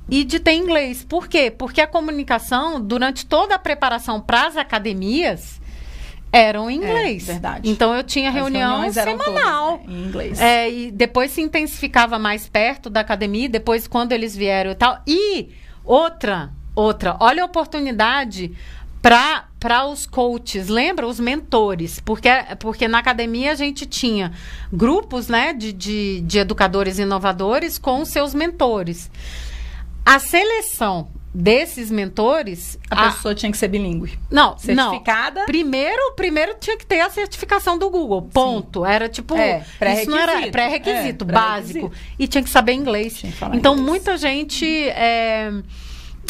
e 0.10 0.24
de 0.24 0.40
ter 0.40 0.54
inglês. 0.54 1.04
Por 1.04 1.28
quê? 1.28 1.51
Porque 1.51 1.81
a 1.81 1.88
comunicação, 1.88 2.81
durante 2.81 3.25
toda 3.25 3.56
a 3.56 3.60
preparação 3.60 4.19
para 4.19 4.48
as 4.48 4.57
academias, 4.57 5.60
eram 6.31 6.69
em 6.69 6.83
é, 6.83 6.83
inglês. 6.83 7.29
É, 7.29 7.31
verdade. 7.33 7.69
Então 7.69 7.95
eu 7.95 8.03
tinha 8.03 8.29
reunião 8.29 8.91
semanal. 8.91 9.77
Todas, 9.79 9.88
né, 9.88 9.94
em 9.94 10.07
inglês. 10.07 10.41
É, 10.41 10.71
e 10.71 10.91
depois 10.91 11.31
se 11.31 11.41
intensificava 11.41 12.19
mais 12.19 12.47
perto 12.47 12.89
da 12.89 13.00
academia, 13.00 13.50
depois 13.50 13.88
quando 13.88 14.12
eles 14.12 14.35
vieram 14.35 14.71
e 14.71 14.75
tal. 14.75 15.00
E 15.07 15.50
outra, 15.83 16.51
outra, 16.75 17.15
olha 17.19 17.44
a 17.44 17.45
oportunidade 17.45 18.51
para 19.01 19.85
os 19.88 20.06
coaches, 20.06 20.68
lembra? 20.68 21.07
Os 21.07 21.19
mentores. 21.19 22.00
Porque, 22.00 22.30
porque 22.59 22.88
na 22.88 23.00
academia 23.00 23.51
a 23.51 23.56
gente 23.56 23.85
tinha 23.85 24.33
grupos 24.71 25.27
né, 25.27 25.53
de, 25.53 25.71
de, 25.71 26.21
de 26.21 26.39
educadores 26.39 27.00
inovadores 27.00 27.77
com 27.77 28.03
seus 28.03 28.33
mentores. 28.33 29.09
A 30.06 30.19
seleção 30.19 31.09
desses 31.38 31.92
mentores. 31.92 32.80
A, 32.89 33.10
a, 33.10 33.12
pessoa 33.12 33.36
tinha 33.36 33.51
que 33.51 33.57
ser 33.57 33.68
bilíngue. 33.68 34.18
Não, 34.30 34.57
certificada. 34.57 35.42
Não. 35.42 35.45
Primeiro, 35.45 36.14
primeiro 36.16 36.56
tinha 36.59 36.76
que 36.76 36.85
ter 36.85 37.00
a 37.02 37.11
certificação 37.11 37.78
do 37.78 37.92
Google. 37.92 38.23
Ponto. 38.23 38.83
Sim. 38.83 38.90
Era 38.90 39.07
tipo. 39.07 39.38
É, 39.38 39.64
isso 40.02 40.09
não 40.09 40.18
era 40.18 40.47
pré-requisito, 40.50 41.26
é, 41.26 41.31
básico. 41.31 41.90
Pré 41.90 42.00
e 42.18 42.28
tinha 42.28 42.44
que 42.44 42.50
saber 42.50 42.73
inglês. 42.73 43.21
então, 43.54 43.73
inglês. 43.73 43.80
muita 43.80 44.18
gente 44.18 44.66
é, 44.90 45.52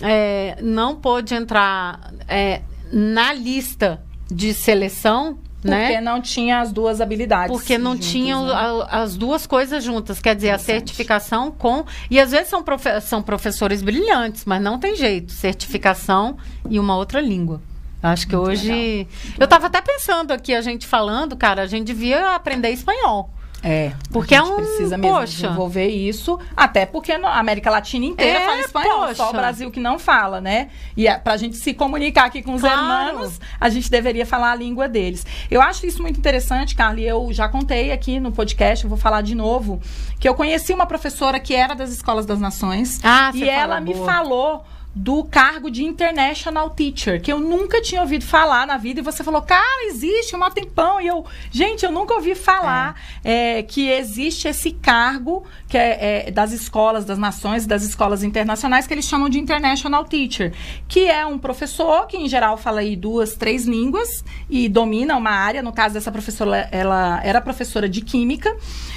é, 0.04 0.58
não 0.62 0.98
pôde 0.98 1.34
entrar 1.34 2.14
é, 2.28 2.62
na 2.92 3.32
lista 3.32 4.04
de 4.30 4.54
seleção 4.54 5.40
porque 5.62 5.70
né? 5.72 6.02
não 6.02 6.22
tinha 6.22 6.60
as 6.60 6.72
duas 6.72 7.02
habilidades. 7.02 7.56
Porque 7.56 7.78
não 7.78 7.94
juntas, 7.94 8.08
tinham 8.08 8.46
né? 8.46 8.88
as 8.92 9.18
duas 9.18 9.48
coisas 9.48 9.84
juntas. 9.84 10.20
Quer 10.20 10.36
dizer, 10.36 10.52
a 10.52 10.60
certificação 10.60 11.52
com. 11.52 11.86
E 12.10 12.20
às 12.20 12.32
vezes 12.32 12.48
são, 12.48 12.62
profe 12.62 13.02
são 13.02 13.22
professores 13.24 13.82
brilhantes, 13.82 14.46
mas 14.46 14.62
não 14.62 14.78
tem 14.78 14.96
jeito. 14.96 15.32
Certificação 15.32 16.38
e 16.70 16.80
uma 16.80 16.96
outra 16.96 17.20
língua. 17.20 17.62
Acho 18.02 18.28
que 18.28 18.36
Muito 18.36 18.52
hoje. 18.52 18.72
Legal. 18.72 19.08
Eu 19.40 19.44
estava 19.46 19.68
até 19.68 19.82
pensando 19.82 20.32
aqui, 20.32 20.54
a 20.54 20.62
gente 20.62 20.86
falando, 20.86 21.36
cara, 21.36 21.64
a 21.64 21.68
gente 21.68 21.88
devia 21.88 22.36
aprender 22.36 22.70
espanhol. 22.70 23.32
É, 23.64 23.92
porque 24.12 24.36
a 24.36 24.40
gente 24.40 24.50
é 24.50 24.54
um, 24.54 24.56
precisa 24.56 24.98
mesmo 24.98 25.18
poxa. 25.18 25.34
desenvolver 25.34 25.88
isso, 25.88 26.40
até 26.56 26.86
porque 26.86 27.12
a 27.12 27.40
América 27.40 27.72
Latina 27.72 28.06
inteira 28.06 28.40
é, 28.40 28.46
fala 28.46 28.60
espanhol, 28.60 29.00
poxa. 29.00 29.16
só 29.16 29.30
o 29.30 29.34
Brasil 29.34 29.72
que 29.72 29.80
não 29.80 29.98
fala, 29.98 30.40
né? 30.40 30.70
E 30.96 31.08
é, 31.08 31.18
para 31.18 31.34
a 31.34 31.38
gente 31.38 31.58
se 31.58 31.74
comunicar 31.74 32.26
aqui 32.26 32.44
com 32.44 32.54
os 32.54 32.62
claro. 32.62 32.80
hermanos, 32.80 33.42
a 33.60 33.70
gente 33.70 33.90
deveria 33.90 34.26
falar 34.26 34.52
a 34.52 34.56
língua 34.56 34.88
deles. 34.88 35.26
Eu 35.50 35.62
acho 35.62 35.86
isso 35.86 36.02
muito 36.02 36.20
interessante, 36.20 36.76
Carly, 36.76 37.06
eu 37.06 37.28
já 37.32 37.50
contei 37.50 37.92
aqui 37.92 38.20
no 38.20 38.32
podcast, 38.32 38.86
eu 38.86 38.90
vou 38.90 38.98
falar 38.98 39.22
de 39.22 39.34
novo, 39.34 39.82
que 40.20 40.30
eu 40.30 40.36
conheci 40.36 40.72
uma 40.72 40.86
professora 40.86 41.40
que 41.40 41.56
era 41.56 41.74
das 41.74 41.92
Escolas 41.92 42.26
das 42.26 42.40
Nações 42.40 43.00
ah, 43.04 43.32
e 43.34 43.50
ela 43.50 43.82
me 43.82 43.96
falou 43.96 44.64
do 44.98 45.24
cargo 45.24 45.70
de 45.70 45.84
International 45.84 46.72
Teacher, 46.72 47.22
que 47.22 47.32
eu 47.32 47.40
nunca 47.40 47.82
tinha 47.82 48.02
ouvido 48.02 48.26
falar 48.26 48.66
na 48.66 48.78
vida. 48.78 49.00
E 49.00 49.04
você 49.04 49.24
falou, 49.24 49.42
cara, 49.42 49.86
existe 49.86 50.36
um 50.36 50.50
tempão. 50.50 51.00
E 51.00 51.08
eu, 51.08 51.26
gente, 51.52 51.86
eu 51.86 51.92
nunca 51.92 52.16
ouvi 52.16 52.34
falar 52.34 53.00
é. 53.24 53.60
É, 53.60 53.64
que 53.64 53.90
existe 53.90 54.48
esse 54.48 54.72
cargo 54.72 55.46
que 55.68 55.78
é, 55.78 56.28
é, 56.28 56.32
das 56.32 56.52
escolas, 56.52 57.06
das 57.06 57.18
nações, 57.18 57.68
das 57.68 57.84
escolas 57.84 58.24
internacionais, 58.24 58.88
que 58.88 58.94
eles 58.94 59.06
chamam 59.06 59.30
de 59.30 59.38
International 59.38 60.04
Teacher, 60.06 60.54
que 60.88 61.06
é 61.06 61.26
um 61.26 61.38
professor 61.38 62.08
que, 62.08 62.18
em 62.18 62.28
geral, 62.28 62.58
fala 62.58 62.80
aí 62.80 62.96
duas, 62.96 63.36
três 63.36 63.66
línguas 63.66 64.24
e 64.50 64.68
domina 64.68 65.16
uma 65.16 65.32
área. 65.32 65.62
No 65.62 65.72
caso 65.74 65.94
dessa 65.94 66.12
professora, 66.12 66.68
ela 66.72 67.22
era 67.24 67.40
professora 67.40 67.88
de 67.88 68.02
Química. 68.02 68.56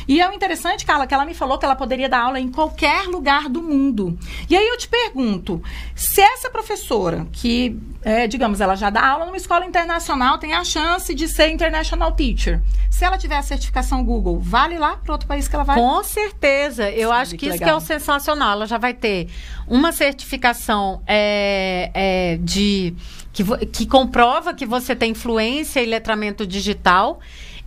E 0.09 0.21
é 0.21 0.28
o 0.28 0.33
interessante, 0.33 0.85
Carla, 0.87 1.07
que 1.07 1.14
ela 1.14 1.25
me 1.25 1.35
falou 1.35 1.59
que 1.59 1.64
ela 1.64 1.76
poderia 1.76 2.09
dar 2.09 2.23
aula 2.23 2.40
em 2.40 2.50
qualquer 2.50 3.07
lugar 3.07 3.49
do 3.49 3.62
mundo. 3.62 4.19
E 4.49 4.57
aí 4.57 4.66
eu 4.66 4.76
te 4.78 4.88
pergunto, 4.88 5.62
se 6.00 6.23
essa 6.23 6.49
professora, 6.49 7.26
que, 7.30 7.78
é, 8.00 8.26
digamos, 8.26 8.59
ela 8.62 8.75
já 8.75 8.88
dá 8.88 9.07
aula 9.07 9.26
numa 9.26 9.37
escola 9.37 9.66
internacional, 9.66 10.38
tem 10.38 10.54
a 10.54 10.64
chance 10.64 11.14
de 11.14 11.28
ser 11.28 11.50
international 11.50 12.12
teacher. 12.12 12.59
Se 12.90 13.04
ela 13.04 13.19
tiver 13.19 13.37
a 13.37 13.42
certificação 13.42 14.02
Google, 14.02 14.40
vale 14.40 14.78
lá 14.78 14.97
para 14.97 15.12
outro 15.12 15.28
país 15.28 15.47
que 15.47 15.54
ela 15.54 15.62
vai? 15.62 15.76
Com 15.76 16.02
certeza. 16.02 16.90
Eu 16.90 17.12
acho 17.12 17.33
que, 17.33 17.37
que 17.37 17.49
isso 17.49 17.59
que 17.59 17.64
é 17.64 17.75
o 17.75 17.80
sensacional. 17.80 18.52
Ela 18.52 18.66
já 18.66 18.78
vai 18.78 18.95
ter 18.95 19.28
uma 19.69 19.92
certificação 19.92 21.02
é, 21.07 21.90
é, 21.92 22.38
de 22.40 22.95
que, 23.30 23.45
que 23.66 23.85
comprova 23.85 24.54
que 24.54 24.64
você 24.64 24.97
tem 24.97 25.11
influência 25.11 25.83
e 25.83 25.87
letramento 25.87 26.47
digital. 26.47 27.21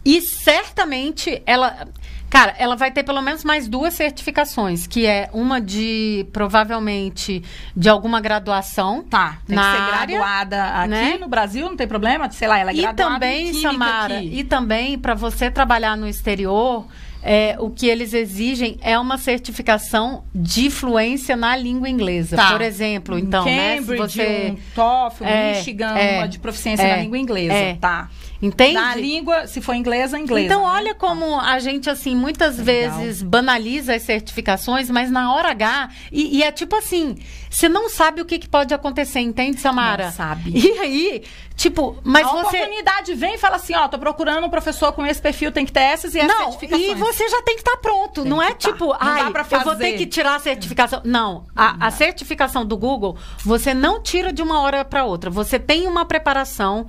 E 0.06 0.22
certamente 0.22 1.42
ela. 1.46 1.88
Cara, 2.30 2.56
ela 2.58 2.76
vai 2.76 2.90
ter 2.90 3.04
pelo 3.04 3.22
menos 3.22 3.44
mais 3.44 3.68
duas 3.68 3.94
certificações, 3.94 4.88
que 4.88 5.06
é 5.06 5.30
uma 5.34 5.62
de 5.62 6.26
provavelmente 6.34 7.44
de 7.78 7.88
alguma 7.88 8.20
graduação. 8.20 9.04
Tá, 9.04 9.38
tem 9.46 9.56
na 9.56 9.62
que 9.62 9.78
ser 9.78 9.84
área, 9.84 10.18
graduada 10.18 10.64
aqui 10.66 10.90
né? 10.90 11.18
no 11.20 11.28
Brasil, 11.28 11.70
não 11.70 11.76
tem 11.76 11.88
problema, 11.88 12.28
sei 12.32 12.48
lá, 12.48 12.58
ela 12.58 12.72
é 12.72 12.74
e 12.74 12.82
graduada 12.82 13.14
também, 13.14 13.50
em 13.50 13.62
Samara, 13.62 14.18
aqui. 14.18 14.40
e 14.40 14.44
também 14.44 14.98
para 14.98 15.14
você 15.14 15.52
trabalhar 15.52 15.96
no 15.96 16.08
exterior, 16.08 16.88
é, 17.24 17.56
o 17.58 17.70
que 17.70 17.88
eles 17.88 18.14
exigem 18.14 18.78
é 18.82 19.00
uma 19.00 19.18
certificação 19.18 20.26
de 20.36 20.70
fluência 20.70 21.38
na 21.38 21.56
língua 21.56 21.88
inglesa. 21.88 22.36
Tá. 22.36 22.52
Por 22.52 22.62
exemplo, 22.62 23.18
então, 23.18 23.46
né, 23.46 23.78
se 23.78 23.88
Cambridge, 23.88 24.18
você 24.18 24.52
um 24.52 24.74
TOEFL, 24.76 25.24
É, 25.24 25.58
Michigan, 25.58 25.98
é, 25.98 26.18
uma 26.18 26.28
de 26.28 26.40
proficiência 26.40 26.84
é, 26.84 26.96
na 26.96 27.02
língua 27.04 27.18
inglesa, 27.18 27.54
é. 27.54 27.76
tá? 27.76 28.10
Entende? 28.46 28.74
Na 28.74 28.96
língua, 28.96 29.48
se 29.48 29.62
for 29.62 29.74
inglesa, 29.74 30.20
inglesa. 30.20 30.46
Então, 30.46 30.62
né? 30.62 30.68
olha 30.68 30.96
como 30.96 31.40
a 31.40 31.58
gente, 31.60 31.90
assim, 31.90 32.16
muitas 32.16 32.58
Legal. 32.58 32.98
vezes 33.00 33.24
banaliza 33.24 33.96
as 33.96 34.02
certificações, 34.02 34.90
mas 34.90 35.10
na 35.10 35.34
hora 35.34 35.52
H, 35.52 35.90
e, 36.12 36.38
e 36.38 36.44
é 36.44 36.52
tipo 36.52 36.76
assim, 36.76 37.18
você 37.50 37.70
não 37.70 37.88
sabe 37.90 38.22
o 38.22 38.26
que, 38.26 38.40
que 38.40 38.50
pode 38.50 38.74
acontecer, 38.74 39.20
entende, 39.20 39.60
Samara? 39.60 40.06
Não 40.06 40.12
sabe. 40.12 40.52
E 40.56 40.80
aí, 40.80 41.24
tipo, 41.56 41.98
mas 42.04 42.26
a 42.26 42.32
você. 42.32 42.58
oportunidade 42.58 43.14
vem 43.14 43.36
e 43.36 43.38
fala 43.38 43.58
assim, 43.58 43.76
ó, 43.76 43.88
tô 43.88 44.00
procurando 44.00 44.46
um 44.46 44.50
professor 44.50 44.92
com 44.92 45.06
esse 45.06 45.22
perfil, 45.22 45.52
tem 45.52 45.66
que 45.66 45.72
ter 45.72 45.82
essas 45.82 46.16
e 46.16 46.20
essas 46.20 46.36
Não, 46.36 46.52
certificações. 46.52 46.90
e 46.90 46.96
você 46.96 47.30
já 47.30 47.42
tem 47.44 47.56
que 47.56 47.62
estar 47.62 47.78
pronto. 47.78 48.22
Tem 48.22 48.30
não 48.30 48.42
é 48.42 48.50
tá. 48.50 48.56
tipo, 48.56 48.88
Não 48.88 48.98
ai, 49.00 49.32
eu 49.52 49.60
vou 49.62 49.76
ter 49.76 49.98
que 49.98 50.06
tirar 50.06 50.36
a 50.36 50.40
certificação. 50.40 51.02
Não, 51.04 51.46
a, 51.56 51.88
a 51.88 51.92
certificação 51.92 52.66
do 52.66 52.76
Google, 52.76 53.18
você 53.44 53.74
não 53.74 54.02
tira 54.02 54.34
de 54.34 54.42
uma 54.42 54.62
hora 54.62 54.84
para 54.84 55.06
outra. 55.06 55.30
Você 55.30 55.60
tem 55.60 55.88
uma 55.88 56.06
preparação 56.06 56.88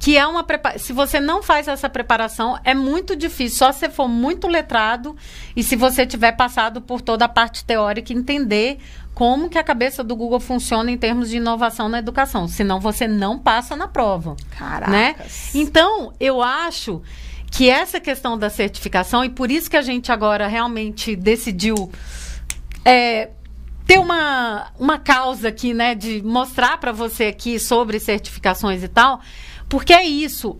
que 0.00 0.16
é 0.16 0.26
uma 0.26 0.42
preparação. 0.42 0.95
Você 0.96 1.20
não 1.20 1.42
faz 1.42 1.68
essa 1.68 1.88
preparação, 1.88 2.58
é 2.64 2.74
muito 2.74 3.14
difícil. 3.14 3.58
Só 3.58 3.70
se 3.70 3.80
você 3.80 3.90
for 3.90 4.08
muito 4.08 4.48
letrado 4.48 5.14
e 5.54 5.62
se 5.62 5.76
você 5.76 6.06
tiver 6.06 6.32
passado 6.32 6.80
por 6.80 7.02
toda 7.02 7.26
a 7.26 7.28
parte 7.28 7.64
teórica 7.64 8.12
entender 8.12 8.78
como 9.14 9.48
que 9.48 9.58
a 9.58 9.62
cabeça 9.62 10.02
do 10.02 10.16
Google 10.16 10.40
funciona 10.40 10.90
em 10.90 10.96
termos 10.96 11.30
de 11.30 11.36
inovação 11.36 11.88
na 11.88 11.98
educação. 11.98 12.48
Senão 12.48 12.80
você 12.80 13.06
não 13.06 13.38
passa 13.38 13.76
na 13.76 13.86
prova 13.86 14.36
Caracas. 14.58 14.90
né? 14.90 15.14
Então, 15.54 16.12
eu 16.18 16.42
acho 16.42 17.02
que 17.50 17.70
essa 17.70 18.00
questão 18.00 18.38
da 18.38 18.50
certificação, 18.50 19.24
e 19.24 19.28
por 19.28 19.50
isso 19.50 19.70
que 19.70 19.76
a 19.76 19.82
gente 19.82 20.10
agora 20.10 20.46
realmente 20.46 21.14
decidiu 21.14 21.90
é, 22.84 23.30
ter 23.86 23.98
uma, 23.98 24.66
uma 24.78 24.98
causa 24.98 25.48
aqui, 25.48 25.72
né, 25.72 25.94
de 25.94 26.22
mostrar 26.22 26.78
para 26.78 26.92
você 26.92 27.24
aqui 27.24 27.58
sobre 27.58 28.00
certificações 28.00 28.82
e 28.82 28.88
tal, 28.88 29.20
porque 29.68 29.92
é 29.92 30.04
isso. 30.04 30.58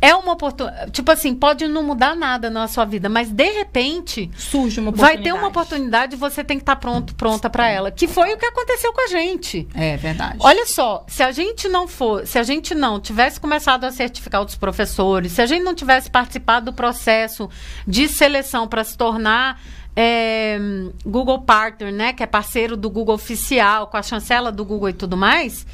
É 0.00 0.14
uma 0.14 0.32
oportunidade. 0.32 0.90
Tipo 0.92 1.10
assim, 1.10 1.34
pode 1.34 1.66
não 1.68 1.82
mudar 1.82 2.16
nada 2.16 2.48
na 2.48 2.66
sua 2.68 2.84
vida, 2.84 3.08
mas 3.08 3.30
de 3.30 3.50
repente 3.50 4.30
Surge 4.36 4.80
uma 4.80 4.90
vai 4.90 5.14
oportunidade. 5.14 5.22
ter 5.22 5.32
uma 5.32 5.48
oportunidade 5.48 6.14
e 6.14 6.18
você 6.18 6.42
tem 6.42 6.56
que 6.56 6.62
estar 6.62 6.76
pronto, 6.76 7.14
pronta 7.14 7.50
para 7.50 7.68
ela. 7.68 7.90
Que 7.90 8.08
foi 8.08 8.32
o 8.32 8.38
que 8.38 8.46
aconteceu 8.46 8.92
com 8.92 9.02
a 9.02 9.08
gente. 9.08 9.68
É 9.74 9.96
verdade. 9.96 10.38
Olha 10.40 10.64
só, 10.66 11.04
se 11.06 11.22
a 11.22 11.32
gente 11.32 11.68
não 11.68 11.86
for, 11.86 12.26
se 12.26 12.38
a 12.38 12.42
gente 12.42 12.74
não 12.74 12.98
tivesse 12.98 13.38
começado 13.38 13.84
a 13.84 13.90
certificar 13.92 14.40
outros 14.40 14.56
professores, 14.56 15.32
se 15.32 15.42
a 15.42 15.46
gente 15.46 15.62
não 15.62 15.74
tivesse 15.74 16.10
participado 16.10 16.66
do 16.66 16.72
processo 16.72 17.48
de 17.86 18.08
seleção 18.08 18.66
para 18.66 18.82
se 18.84 18.96
tornar 18.96 19.60
é, 19.94 20.58
Google 21.04 21.40
Partner, 21.40 21.92
né, 21.92 22.12
que 22.12 22.22
é 22.22 22.26
parceiro 22.26 22.76
do 22.76 22.88
Google 22.88 23.14
oficial, 23.14 23.86
com 23.88 23.96
a 23.96 24.02
chancela 24.02 24.50
do 24.50 24.64
Google 24.64 24.88
e 24.88 24.92
tudo 24.92 25.16
mais, 25.16 25.66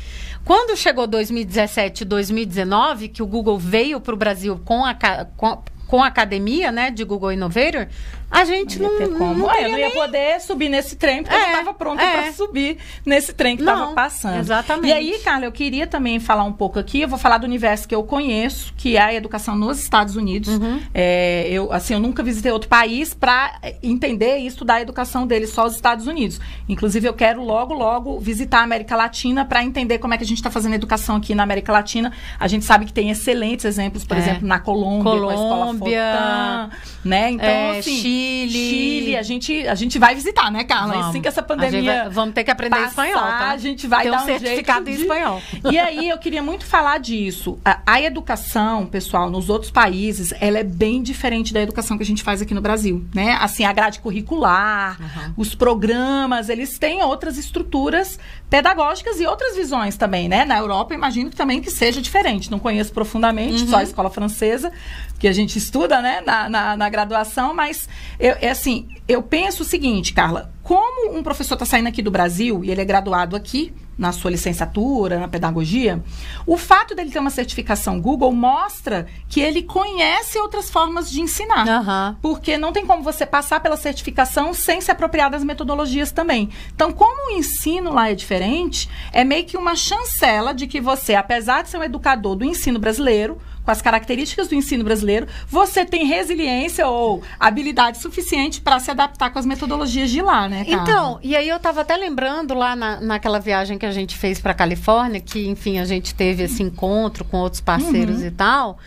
quando 0.47 0.76
chegou 0.76 1.09
2017 1.09 2.03
e 2.03 2.05
2019, 2.05 3.09
que 3.09 3.21
o 3.21 3.26
Google 3.26 3.59
veio 3.59 4.00
para 4.00 4.15
o 4.15 4.17
Brasil 4.17 4.57
com 4.65 4.85
a, 4.85 4.95
com, 5.37 5.61
com 5.88 6.05
a 6.05 6.07
academia, 6.07 6.71
né, 6.71 6.88
de 6.88 7.03
Google 7.03 7.33
Innovator, 7.33 7.88
a 8.30 8.45
gente 8.45 8.78
Não 8.80 8.90
não, 8.90 9.00
ia 9.00 9.06
ter 9.09 9.16
como. 9.18 9.35
não 9.35 9.50
É, 9.50 9.54
teria 9.54 9.66
eu 9.68 9.71
não 9.73 9.78
ia 9.78 9.87
nem- 9.87 9.95
poder 9.95 10.40
subir 10.40 10.68
nesse 10.68 10.97
trem, 10.97 11.23
porque 11.23 11.35
eu 11.35 11.38
É, 11.38 11.42
não 11.42 11.50
estava 11.61 11.75
pronta 11.75 12.02
é. 12.02 12.23
para 12.23 12.33
subir 12.33 12.78
nesse 13.04 13.33
trem 13.33 13.56
que 13.56 13.62
Não, 13.62 13.73
estava 13.75 13.92
passando. 13.95 14.38
exatamente. 14.38 14.88
E 14.88 14.92
aí, 14.92 15.18
Carla, 15.25 15.45
eu 15.47 15.52
queria 15.52 15.87
também 15.87 16.18
falar 16.18 16.45
um 16.45 16.52
pouco 16.52 16.78
aqui, 16.78 17.00
eu 17.02 17.09
vou 17.09 17.18
falar 17.18 17.38
do 17.38 17.45
universo 17.45 17.87
que 17.88 17.95
eu 17.95 18.02
conheço, 18.02 18.75
que 18.76 18.97
é 18.97 19.00
a 19.00 19.14
educação 19.14 19.54
nos 19.56 19.78
Estados 19.78 20.16
Unidos. 20.16 20.49
Uhum. 20.59 20.80
É, 20.92 21.47
eu, 21.50 21.73
assim, 21.73 21.95
eu 21.95 22.00
nunca 22.00 22.23
visitei 22.23 22.50
outro 22.52 22.68
país 22.68 23.14
para 23.14 23.52
entender 23.83 24.38
e 24.38 24.47
estudar 24.47 24.75
a 24.75 24.80
educação 24.83 25.26
deles, 25.26 25.50
só 25.50 25.64
os 25.66 25.75
Estados 25.75 26.06
Unidos. 26.06 26.40
Inclusive, 26.68 27.06
eu 27.09 27.14
quero 27.14 27.42
logo, 27.45 27.73
logo 27.75 28.18
visitar 28.18 28.59
a 28.61 28.62
América 28.64 28.97
Latina 28.97 29.45
para 29.45 29.62
entender 29.62 29.99
como 29.99 30.14
é 30.14 30.16
que 30.18 30.25
a 30.25 30.26
gente 30.26 30.38
está 30.38 30.50
fazendo 30.50 30.75
educação 30.75 31.16
aqui 31.16 31.35
na 31.35 31.42
América 31.45 31.73
Latina. 31.73 32.12
A 32.40 32.49
gente 32.49 32.64
sabe 32.64 32.85
que 32.87 32.92
tem 32.92 33.11
excelentes 33.11 33.64
exemplos, 33.64 34.04
por 34.04 34.16
É. 34.16 34.21
exemplo, 34.21 34.47
na 34.49 34.59
Colômbia, 34.59 35.02
com 35.04 35.28
a 35.28 35.35
Escola 35.35 35.56
Colômbia, 35.66 36.02
Fortran, 36.12 36.71
né? 37.04 37.30
Então, 37.30 37.47
é, 37.49 37.78
assim, 37.78 37.97
Chile. 37.97 38.15
Chile, 38.50 39.16
a 39.16 39.23
gente, 39.23 39.66
a 39.68 39.75
gente 39.75 39.99
vai 39.99 40.14
visitar, 40.14 40.50
né, 40.50 40.64
Carla? 40.64 40.92
Vamos. 40.94 41.08
Assim 41.08 41.20
que 41.23 41.28
essa 41.28 41.42
pandemia. 41.42 42.04
vai- 42.04 42.11
vamos 42.11 42.35
ter 42.35 42.44
que 42.44 42.50
aprender 42.50 42.76
passar, 42.76 42.88
espanhol, 43.08 43.20
tá? 43.28 43.50
A 43.50 43.56
gente 43.56 43.87
vai 43.87 44.02
Tem 44.02 44.11
dar 44.12 44.18
um 44.18 44.23
um 44.23 44.26
certificado 44.26 44.87
jeito 44.87 44.90
em 44.90 44.94
de- 44.96 45.02
espanhol. 45.02 45.42
E 45.73 45.78
aí, 45.78 46.08
eu 46.08 46.18
queria 46.18 46.42
muito 46.42 46.64
falar 46.64 46.99
disso. 46.99 47.58
A, 47.64 47.80
a 47.87 48.00
educação, 48.00 48.87
pessoal, 48.87 49.30
nos 49.30 49.49
outros 49.49 49.70
países, 49.70 50.32
ela 50.40 50.58
é 50.58 50.64
bem 50.64 51.02
diferente 51.02 51.52
da 51.52 51.61
educação 51.61 51.96
que 51.96 52.02
a 52.02 52.06
gente 52.06 52.23
faz 52.23 52.40
aqui 52.42 52.54
no 52.54 52.61
Brasil, 52.61 53.04
né? 53.14 53.37
Assim, 53.40 53.64
a 53.64 53.73
grade 53.73 54.00
curricular, 54.00 54.99
os 55.37 55.54
programas, 55.54 56.49
eles 56.49 56.78
têm 56.78 57.02
outras 57.02 57.37
estruturas 57.38 58.18
pedagógicas 58.49 59.20
e 59.20 59.26
outras 59.26 59.56
visões 59.56 59.96
também, 59.96 60.28
né? 60.28 60.44
Na 60.44 60.58
Europa, 60.58 60.94
imagino 60.94 61.30
que 61.30 61.37
também 61.37 61.61
que 61.61 61.70
seja 61.70 62.00
diferente. 62.00 62.50
Não 62.50 62.58
conheço 62.58 62.92
profundamente, 62.92 63.62
Uhum. 63.62 63.68
só 63.68 63.76
a 63.78 63.82
escola 63.82 64.08
francesa, 64.11 64.73
que 65.18 65.26
a 65.26 65.32
gente 65.32 65.56
estuda, 65.58 66.00
né, 66.02 66.20
na, 66.25 66.49
na, 66.49 66.76
na 66.76 66.88
graduação, 66.88 67.54
mas 67.54 67.88
eu, 68.18 68.37
é 68.40 68.50
assim, 68.50 68.88
eu 69.06 69.23
penso 69.23 69.62
o 69.62 69.66
seguinte, 69.66 70.12
Carla, 70.12 70.52
como 70.62 71.16
um 71.16 71.23
professor 71.23 71.54
está 71.54 71.64
saindo 71.64 71.88
aqui 71.88 72.02
do 72.02 72.11
Brasil 72.11 72.64
e 72.64 72.70
ele 72.70 72.80
é 72.80 72.85
graduado 72.85 73.37
aqui, 73.37 73.73
na 73.99 74.12
sua 74.12 74.30
licenciatura, 74.30 75.18
na 75.18 75.28
pedagogia, 75.28 76.02
o 76.46 76.56
fato 76.56 76.94
dele 76.94 77.11
ter 77.11 77.18
uma 77.18 77.30
certificação 77.30 78.00
Google 78.00 78.32
mostra 78.32 79.06
que 79.28 79.40
ele 79.40 79.62
conhece 79.62 80.38
outras 80.38 80.68
formas 80.68 81.11
de 81.11 81.20
ensinar. 81.20 81.66
Aham. 81.66 82.16
Porque 82.20 82.58
não 82.58 82.73
tem 82.73 82.85
como 82.85 83.02
você 83.02 83.25
passar 83.25 83.61
pela 83.61 83.76
certificação 83.76 84.52
sem 84.52 84.80
se 84.80 84.90
apropriar 84.90 85.30
das 85.30 85.42
metodologias 85.42 86.12
também. 86.12 86.50
Então, 86.75 86.92
como 86.92 87.32
o 87.32 87.38
ensino 87.38 87.92
lá 87.92 88.11
é 88.11 88.14
diferente, 88.14 88.88
é 89.12 89.25
meio 89.25 89.44
que 89.44 89.56
uma 89.56 89.75
chancela 89.75 90.52
de 90.52 90.66
que 90.66 90.80
você, 90.80 91.14
apesar 91.14 91.62
de 91.62 91.70
ser 91.70 91.78
um 91.78 91.85
educador 91.85 92.37
do 92.37 92.44
ensino 92.44 92.78
brasileiro, 92.78 93.38
com 93.66 93.70
as 93.73 93.82
características 93.82 94.46
do 94.49 94.54
ensino 94.54 94.85
brasileiro, 94.85 95.26
você 95.49 95.85
tem 95.85 96.06
resiliência 96.06 96.87
ou 96.87 97.20
habilidade 97.38 97.99
suficiente 97.99 98.61
para 98.61 98.78
se 98.78 98.90
adaptar 98.92 99.30
com 99.30 99.38
as 99.40 99.44
metodologias 99.44 100.08
de 100.08 100.23
lá, 100.23 100.49
né? 100.49 100.64
Carla? 100.64 100.82
Então, 100.82 101.18
e 101.20 101.35
aí 101.35 101.49
eu 101.49 101.58
tava 101.58 101.80
até 101.80 101.96
lembrando 101.96 102.54
lá 102.54 102.76
na, 102.76 103.00
naquela 103.00 103.40
viagem 103.40 103.76
que 103.76 103.85
a 103.85 103.90
gente 103.90 104.16
fez 104.16 104.40
pra 104.40 104.54
Califórnia, 104.54 105.20
que, 105.20 105.49
enfim, 105.49 105.80
a 105.80 105.85
gente 105.85 106.14
teve 106.14 106.44
esse 106.44 106.62
encontro 106.62 107.25
com 107.25 107.38
outros 107.38 107.61
parceiros 107.61 108.20
Uhum. 108.20 108.26
e 108.26 108.30
tal. 108.30 108.78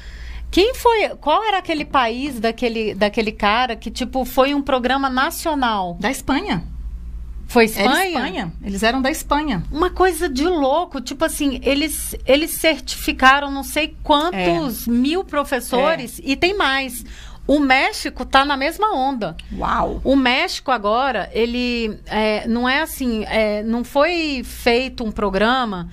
Quem 0.50 0.74
foi, 0.74 1.10
qual 1.20 1.44
era 1.44 1.58
aquele 1.60 1.84
país 1.86 2.40
daquele, 2.40 2.96
daquele 2.96 3.32
cara 3.34 3.76
que, 3.76 3.92
tipo, 3.92 4.24
foi 4.24 4.56
um 4.56 4.62
programa 4.62 5.10
nacional? 5.10 5.98
da 6.00 6.10
Espanha. 6.10 6.64
Foi 7.50 7.66
Espanha? 7.66 7.90
Era 7.90 8.06
Espanha. 8.08 8.54
Eles 8.64 8.84
eram 8.84 9.02
da 9.02 9.10
Espanha. 9.12 9.64
Uma 9.72 9.90
coisa 9.90 10.30
de 10.30 10.44
louco, 10.46 11.02
tipo 11.02 11.26
assim, 11.26 11.60
eles, 11.64 12.16
eles 12.26 12.52
certificaram 12.52 13.50
não 13.52 13.64
sei 13.64 13.96
quantos 14.04 14.88
É. 14.88 14.92
mil 14.92 15.24
professores 15.24 16.22
e 16.24 16.36
tem 16.38 16.56
mais. 16.56 17.04
O 17.48 17.60
México 17.60 18.22
está 18.22 18.46
na 18.46 18.56
mesma 18.56 18.94
onda. 18.96 19.36
Uau! 19.58 20.00
O 20.04 20.16
México 20.16 20.70
agora, 20.70 21.28
ele 21.34 21.98
é, 22.06 22.48
não 22.48 22.70
é 22.70 22.82
assim, 22.82 23.26
é, 23.26 23.64
não 23.64 23.84
foi 23.84 24.44
feito 24.46 25.04
um 25.04 25.12
programa 25.12 25.90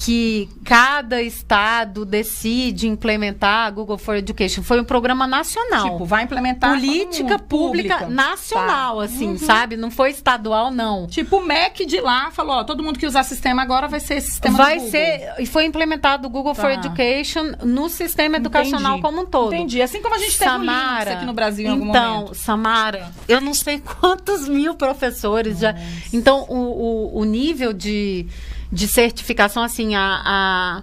que 0.00 0.48
cada 0.64 1.20
estado 1.20 2.04
decide 2.04 2.86
implementar 2.86 3.66
a 3.66 3.70
Google 3.70 3.98
for 3.98 4.14
Education. 4.14 4.62
Foi 4.62 4.80
um 4.80 4.84
programa 4.84 5.26
nacional. 5.26 5.90
Tipo, 5.90 6.04
vai 6.04 6.22
implementar 6.22 6.70
política 6.70 7.30
mundo, 7.30 7.42
pública, 7.42 7.98
pública. 7.98 8.06
nacional, 8.14 8.98
Tá. 8.98 9.04
assim, 9.04 9.30
Uhum. 9.30 9.38
sabe? 9.38 9.76
Não 9.76 9.90
foi 9.90 10.10
estadual, 10.10 10.70
não. 10.70 11.08
Tipo, 11.08 11.38
o 11.38 11.44
MEC 11.44 11.84
de 11.84 12.00
lá 12.00 12.30
falou, 12.30 12.58
ó, 12.58 12.64
todo 12.64 12.80
mundo 12.80 12.96
que 12.96 13.06
usar 13.06 13.24
sistema 13.24 13.60
agora 13.60 13.88
vai 13.88 13.98
ser 13.98 14.20
sistema 14.20 14.56
Vai 14.56 14.78
ser 14.78 15.34
e 15.40 15.44
foi 15.46 15.64
implementado 15.64 16.28
o 16.28 16.30
Google 16.30 16.54
for 16.54 16.66
Tá. 16.70 16.74
Education 16.74 17.54
no 17.64 17.88
sistema 17.88 18.36
educacional 18.36 18.98
Entendi. 18.98 19.02
como 19.02 19.22
um 19.22 19.26
todo. 19.26 19.52
Entendi. 19.52 19.82
Assim 19.82 20.00
como 20.00 20.14
a 20.14 20.18
gente 20.18 20.38
teve 20.38 20.48
o 20.48 20.58
Linux 20.60 21.06
aqui 21.08 21.26
no 21.26 21.32
Brasil 21.32 21.66
em 21.66 21.70
algum 21.70 21.88
então, 21.88 22.14
momento. 22.20 22.34
Samara, 22.36 23.10
eu 23.28 23.40
não 23.40 23.52
sei 23.52 23.80
quantos 24.00 24.48
mil 24.48 24.76
professores 24.76 25.58
já. 25.58 25.74
Então, 26.12 26.46
o, 26.48 26.54
o, 27.16 27.18
o 27.20 27.24
nível 27.24 27.72
de, 27.72 28.26
de 28.72 28.86
certificação, 28.88 29.62
assim, 29.62 29.94
a, 29.94 30.22
a- 30.24 30.82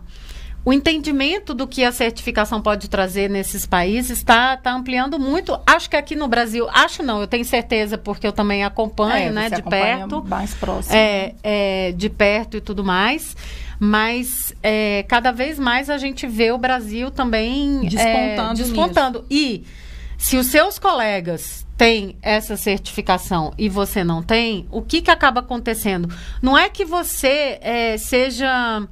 o 0.63 0.73
entendimento 0.73 1.53
do 1.53 1.67
que 1.67 1.83
a 1.83 1.91
certificação 1.91 2.59
pode 2.59 2.89
trazer 2.89 3.29
nesses 3.29 3.67
países 3.67 4.17
está 4.17 4.57
tá 4.57 4.73
ampliando 4.73 5.19
muito. 5.19 5.59
Acho 5.65 5.87
que 5.89 5.95
aqui 5.95 6.15
no 6.15 6.27
Brasil, 6.27 6.67
acho 6.71 7.03
não, 7.03 7.21
eu 7.21 7.27
tenho 7.27 7.45
certeza, 7.45 7.97
porque 7.99 8.25
eu 8.25 8.31
também 8.31 8.63
acompanho, 8.63 9.27
É, 9.27 9.31
né, 9.31 9.49
de 9.49 9.61
perto. 9.61 10.23
Mais 10.27 10.53
próximo. 10.55 10.95
É, 10.95 11.35
é, 11.43 11.91
de 11.91 12.09
perto 12.09 12.57
e 12.57 12.61
tudo 12.61 12.83
mais. 12.83 13.35
Mas 13.79 14.53
é, 14.63 15.03
cada 15.07 15.31
vez 15.31 15.59
mais 15.59 15.89
a 15.89 15.97
gente 15.97 16.25
vê 16.25 16.51
o 16.51 16.57
Brasil 16.57 17.11
também 17.11 17.81
é, 17.85 17.89
Despontando 17.89 18.53
despontando. 18.55 19.25
E 19.29 19.65
se 20.17 20.37
os 20.37 20.47
seus 20.47 20.79
colegas 20.79 21.64
têm 21.77 22.17
essa 22.21 22.55
certificação 22.55 23.53
e 23.57 23.67
você 23.67 24.03
não 24.03 24.23
tem, 24.23 24.67
o 24.71 24.81
que, 24.81 25.01
que 25.01 25.11
acaba 25.11 25.41
acontecendo? 25.41 26.09
Não 26.41 26.57
é 26.57 26.69
que 26.69 26.85
você 26.85 27.59
é, 27.61 27.97
seja 27.97 28.87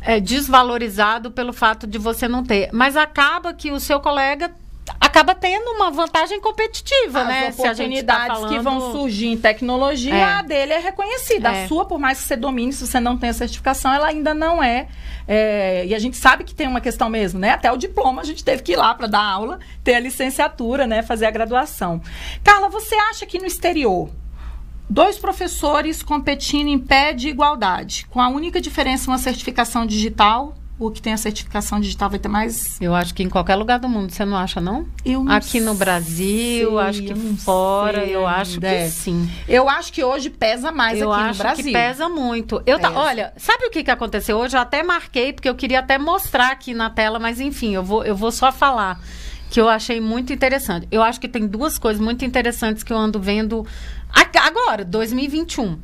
é, 0.00 0.18
desvalorizado 0.18 1.30
pelo 1.30 1.52
fato 1.52 1.86
de 1.86 1.98
você 1.98 2.26
não 2.26 2.42
ter, 2.42 2.70
mas 2.72 2.96
acaba 2.96 3.52
que 3.52 3.70
o 3.70 3.78
seu 3.78 4.00
colega 4.00 4.54
acaba 5.00 5.34
tendo 5.34 5.70
uma 5.70 5.90
vantagem 5.90 6.40
competitiva, 6.40 7.22
As 7.22 7.28
né? 7.28 7.52
Se 7.52 7.66
a 7.66 7.72
gente 7.74 8.02
tá 8.02 8.24
oportunidades 8.24 8.50
que 8.50 8.58
vão 8.58 8.92
surgir 8.92 9.26
em 9.28 9.36
tecnologia, 9.36 10.14
É. 10.14 10.22
a 10.22 10.42
dele 10.42 10.72
é 10.72 10.78
reconhecida. 10.78 11.50
É. 11.50 11.64
A 11.64 11.68
sua, 11.68 11.84
por 11.84 11.98
mais 11.98 12.18
que 12.18 12.24
você 12.24 12.36
domine, 12.36 12.72
se 12.72 12.86
você 12.86 12.98
não 12.98 13.16
tem 13.16 13.30
a 13.30 13.34
certificação, 13.34 13.92
ela 13.92 14.08
ainda 14.08 14.34
não 14.34 14.62
é. 14.62 14.88
É, 15.28 15.84
E 15.86 15.94
a 15.94 15.98
gente 15.98 16.16
sabe 16.16 16.42
que 16.42 16.54
tem 16.54 16.66
uma 16.66 16.80
questão 16.80 17.08
mesmo, 17.08 17.38
né? 17.38 17.50
Até 17.50 17.70
o 17.70 17.76
diploma 17.76 18.22
a 18.22 18.24
gente 18.24 18.42
teve 18.42 18.62
que 18.62 18.72
ir 18.72 18.76
lá 18.76 18.92
para 18.94 19.06
dar 19.06 19.22
aula, 19.22 19.60
ter 19.84 19.94
a 19.94 20.00
licenciatura, 20.00 20.86
né? 20.86 21.02
Fazer 21.02 21.26
a 21.26 21.30
graduação. 21.30 22.00
Carla, 22.42 22.68
você 22.68 22.94
acha 22.94 23.24
que 23.24 23.38
no 23.38 23.46
exterior 23.46 24.10
dois 24.90 25.16
professores 25.16 26.02
competindo 26.02 26.68
em 26.68 26.78
pé 26.78 27.12
de 27.12 27.28
igualdade, 27.28 28.06
com 28.10 28.20
a 28.20 28.28
única 28.28 28.60
diferença 28.60 29.10
uma 29.10 29.16
certificação 29.18 29.86
digital, 29.86 30.54
o 30.86 30.90
que 30.90 31.00
tem 31.02 31.12
a 31.12 31.16
certificação 31.16 31.80
digital 31.80 32.10
vai 32.10 32.18
ter 32.18 32.28
mais 32.28 32.80
Eu 32.80 32.94
acho 32.94 33.14
que 33.14 33.22
em 33.22 33.28
qualquer 33.28 33.54
lugar 33.56 33.78
do 33.78 33.88
mundo, 33.88 34.10
você 34.12 34.24
não 34.24 34.36
acha, 34.36 34.60
não? 34.60 34.86
Eu 35.04 35.22
não 35.24 35.32
Aqui 35.32 35.60
no 35.60 35.74
Brasil, 35.74 36.68
sei, 36.70 36.78
acho 36.78 37.02
que 37.02 37.12
eu 37.12 37.16
fora, 37.36 38.04
sei 38.04 38.14
eu 38.16 38.26
acho 38.26 38.60
que 38.60 38.66
é. 38.66 38.88
sim. 38.88 39.30
Eu 39.48 39.68
acho 39.68 39.92
que 39.92 40.02
hoje 40.04 40.30
pesa 40.30 40.70
mais 40.72 41.00
eu 41.00 41.12
aqui 41.12 41.22
acho 41.22 41.32
no 41.38 41.44
Brasil. 41.44 41.64
que 41.64 41.72
pesa 41.72 42.08
muito. 42.08 42.62
Eu 42.66 42.78
Pesa. 42.78 42.92
olha, 42.92 43.32
sabe 43.36 43.66
o 43.66 43.70
que, 43.70 43.82
que 43.84 43.90
aconteceu 43.90 44.36
hoje? 44.38 44.56
Eu 44.56 44.60
até 44.60 44.82
marquei, 44.82 45.32
porque 45.32 45.48
eu 45.48 45.54
queria 45.54 45.80
até 45.80 45.98
mostrar 45.98 46.50
aqui 46.52 46.74
na 46.74 46.90
tela, 46.90 47.18
mas 47.18 47.40
enfim, 47.40 47.74
eu 47.74 47.82
vou, 47.82 48.04
eu 48.04 48.14
vou 48.16 48.30
só 48.32 48.50
falar 48.52 49.00
que 49.50 49.60
eu 49.60 49.68
achei 49.68 50.00
muito 50.00 50.32
interessante. 50.32 50.88
Eu 50.90 51.02
acho 51.02 51.20
que 51.20 51.28
tem 51.28 51.46
duas 51.46 51.78
coisas 51.78 52.00
muito 52.02 52.24
interessantes 52.24 52.82
que 52.82 52.92
eu 52.92 52.96
ando 52.96 53.20
vendo 53.20 53.66
ag- 54.10 54.38
agora, 54.38 54.82
2021. 54.84 55.78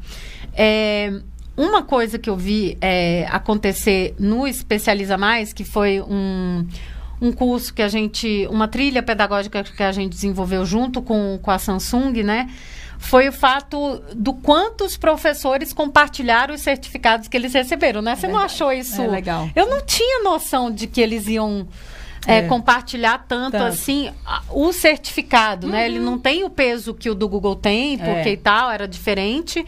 É, 0.55 1.13
uma 1.59 1.83
coisa 1.83 2.19
que 2.21 2.31
eu 2.31 2.37
vi 2.37 2.79
é, 2.81 3.27
acontecer 3.31 4.15
no 4.17 4.47
Especializa 4.47 5.19
Mais, 5.19 5.53
que 5.53 5.65
foi 5.65 6.01
um, 6.01 6.65
um 7.21 7.33
curso 7.33 7.75
que 7.75 7.83
a 7.83 7.89
gente, 7.89 8.47
uma 8.49 8.69
trilha 8.69 9.03
pedagógica 9.03 9.65
que 9.65 9.83
a 9.83 9.91
gente 9.91 10.13
desenvolveu 10.13 10.65
junto 10.65 11.03
com, 11.03 11.37
com 11.43 11.51
a 11.51 11.59
Samsung, 11.59 12.23
né? 12.23 12.49
Foi 12.97 13.29
o 13.29 13.33
fato 13.33 14.01
do 14.15 14.33
quanto 14.33 14.85
os 14.85 14.97
professores 14.97 15.73
compartilharam 15.73 16.55
os 16.55 16.61
certificados 16.61 17.27
que 17.27 17.37
eles 17.37 17.53
receberam, 17.53 18.03
né? 18.03 18.15
Você 18.15 18.29
não 18.29 18.35
verdade. 18.39 18.55
achou 18.55 18.73
isso? 18.73 19.03
É 19.03 19.07
legal. 19.09 19.51
Eu 19.55 19.69
não 19.69 19.85
tinha 19.85 20.23
noção 20.23 20.71
de 20.71 20.87
que 20.87 21.01
eles 21.01 21.27
iam 21.27 21.67
é, 22.29 22.39
É. 22.39 22.43
compartilhar 22.43 23.25
tanto, 23.27 23.53
Tanto. 23.53 23.65
assim 23.65 24.11
o 24.51 24.71
certificado, 24.73 25.67
né? 25.67 25.87
Ele 25.87 25.99
não 25.99 26.19
tem 26.19 26.45
o 26.45 26.51
peso 26.51 26.93
que 26.93 27.09
o 27.09 27.15
do 27.15 27.27
Google 27.29 27.57
tem, 27.57 27.97
porque 27.97 28.29
É. 28.29 28.33
e 28.33 28.37
tal, 28.37 28.71
era 28.71 28.87
diferente. 28.87 29.65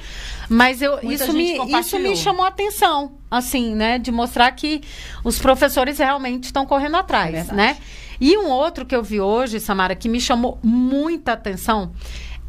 Mas 0.48 0.82
eu, 0.82 0.98
Muita 1.02 1.24
isso, 1.24 1.32
me, 1.32 1.56
isso 1.80 1.98
me 1.98 2.14
chamou 2.16 2.44
a 2.44 2.48
atenção, 2.48 3.12
assim, 3.30 3.74
né? 3.74 3.98
De 3.98 4.12
mostrar 4.12 4.50
que 4.52 4.82
os 5.24 5.38
professores 5.38 5.98
realmente 5.98 6.44
estão 6.44 6.66
correndo 6.66 6.96
É 6.96 7.00
atrás, 7.00 7.32
verdade. 7.32 7.56
né? 7.56 7.76
E 8.20 8.36
um 8.36 8.49
outro 8.50 8.84
que 8.84 8.94
eu 8.94 9.02
vi 9.02 9.18
hoje, 9.20 9.58
Samara, 9.58 9.94
que 9.94 10.08
me 10.08 10.20
chamou 10.20 10.58
muita 10.62 11.32
atenção, 11.32 11.92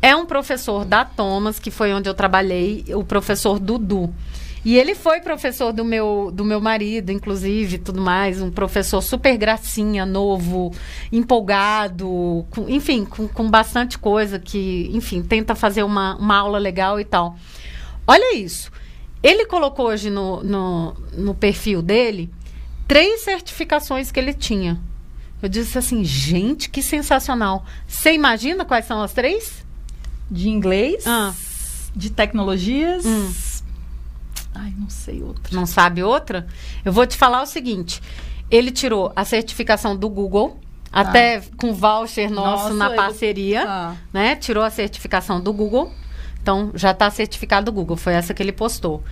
é 0.02 0.14
um 0.14 0.26
professor 0.26 0.84
da 0.84 1.06
Thomas, 1.06 1.58
que 1.60 1.72
foi 1.72 1.94
onde 1.94 2.10
eu 2.10 2.14
trabalhei, 2.14 2.84
o 2.90 3.04
professor 3.06 3.58
Dudu. 3.60 4.14
E 4.64 4.78
ele 4.78 4.94
foi 4.94 5.22
professor 5.22 5.74
do 5.74 5.84
meu, 5.84 6.30
do 6.32 6.46
meu 6.46 6.62
marido, 6.62 7.12
inclusive, 7.12 7.80
tudo 7.80 8.00
mais, 8.00 8.40
um 8.42 8.52
professor 8.52 9.02
super 9.02 9.36
gracinha, 9.36 10.06
novo, 10.06 10.72
empolgado, 11.12 12.46
com- 12.52 12.70
enfim, 12.70 13.04
com, 13.06 13.28
com 13.28 13.50
bastante 13.50 13.98
coisa 13.98 14.38
que, 14.38 14.90
enfim, 14.94 15.24
tenta 15.24 15.56
fazer 15.56 15.82
uma, 15.84 16.16
uma 16.18 16.38
aula 16.38 16.60
legal 16.60 17.00
e 17.00 17.06
tal. 17.06 17.36
Olha 18.06 18.36
isso. 18.36 18.72
Ele 19.24 19.46
colocou 19.46 19.88
hoje 19.88 20.10
no, 20.10 20.44
no, 20.44 20.94
no 21.18 21.34
perfil 21.34 21.82
dele 21.82 22.30
três 22.88 23.22
certificações 23.24 24.12
que 24.12 24.20
ele 24.20 24.34
tinha. 24.34 24.80
Eu 25.42 25.50
disse 25.50 25.78
assim, 25.78 26.04
gente, 26.04 26.70
que 26.70 26.84
sensacional. 26.84 27.66
Você 27.88 28.14
imagina 28.14 28.64
quais 28.66 28.86
são 28.86 29.02
as 29.02 29.12
três? 29.14 29.66
De 30.30 30.50
inglês, 30.50 31.06
Ah. 31.08 31.34
de 31.96 32.12
tecnologias. 32.12 33.06
Hum. 33.06 33.32
Ai, 34.54 34.74
não 34.78 34.90
sei 34.90 35.22
outra. 35.24 35.56
Não 35.56 35.66
sabe 35.66 36.04
outra? 36.04 36.46
Eu 36.84 36.92
vou 36.92 37.06
te 37.08 37.16
falar 37.18 37.42
o 37.42 37.46
seguinte: 37.46 38.02
ele 38.50 38.72
tirou 38.72 39.12
a 39.16 39.24
certificação 39.24 39.96
do 39.96 40.10
Google, 40.10 40.60
até 40.92 41.42
com 41.58 41.74
voucher 41.74 42.30
nosso 42.30 42.64
Nossa, 42.66 42.74
na 42.76 42.90
eu- 42.90 42.96
parceria, 42.96 43.64
Ah. 43.68 43.96
né? 44.12 44.36
Tirou 44.36 44.64
a 44.64 44.70
certificação 44.70 45.40
do 45.42 45.54
Google. 45.54 45.92
Então, 46.42 46.72
já 46.74 46.92
está 46.92 47.10
certificado 47.12 47.66
do 47.66 47.72
Google. 47.72 47.96
Foi 47.96 48.14
essa 48.14 48.34
que 48.34 48.42
ele 48.42 48.52
postou. 48.52 49.04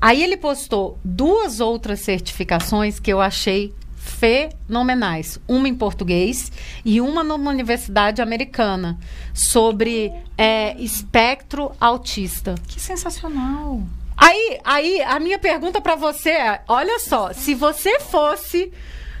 Aí 0.00 0.22
ele 0.22 0.36
postou 0.36 0.98
duas 1.02 1.58
outras 1.60 2.00
certificações 2.00 3.00
que 3.00 3.10
eu 3.10 3.20
achei 3.22 3.72
fenomenais. 3.96 5.38
Uma 5.48 5.66
em 5.68 5.74
português 5.74 6.52
e 6.84 7.00
uma 7.00 7.24
numa 7.24 7.50
universidade 7.50 8.20
americana 8.20 8.98
sobre 9.32 10.12
é, 10.36 10.76
espectro 10.80 11.72
autista. 11.80 12.54
Que 12.68 12.78
sensacional. 12.80 13.82
Aí, 14.24 14.58
aí 14.64 15.02
a 15.02 15.20
minha 15.20 15.38
pergunta 15.38 15.82
para 15.82 15.96
você 15.96 16.30
é: 16.30 16.62
olha 16.66 16.98
só, 16.98 17.34
se 17.34 17.54
você 17.54 18.00
fosse 18.00 18.72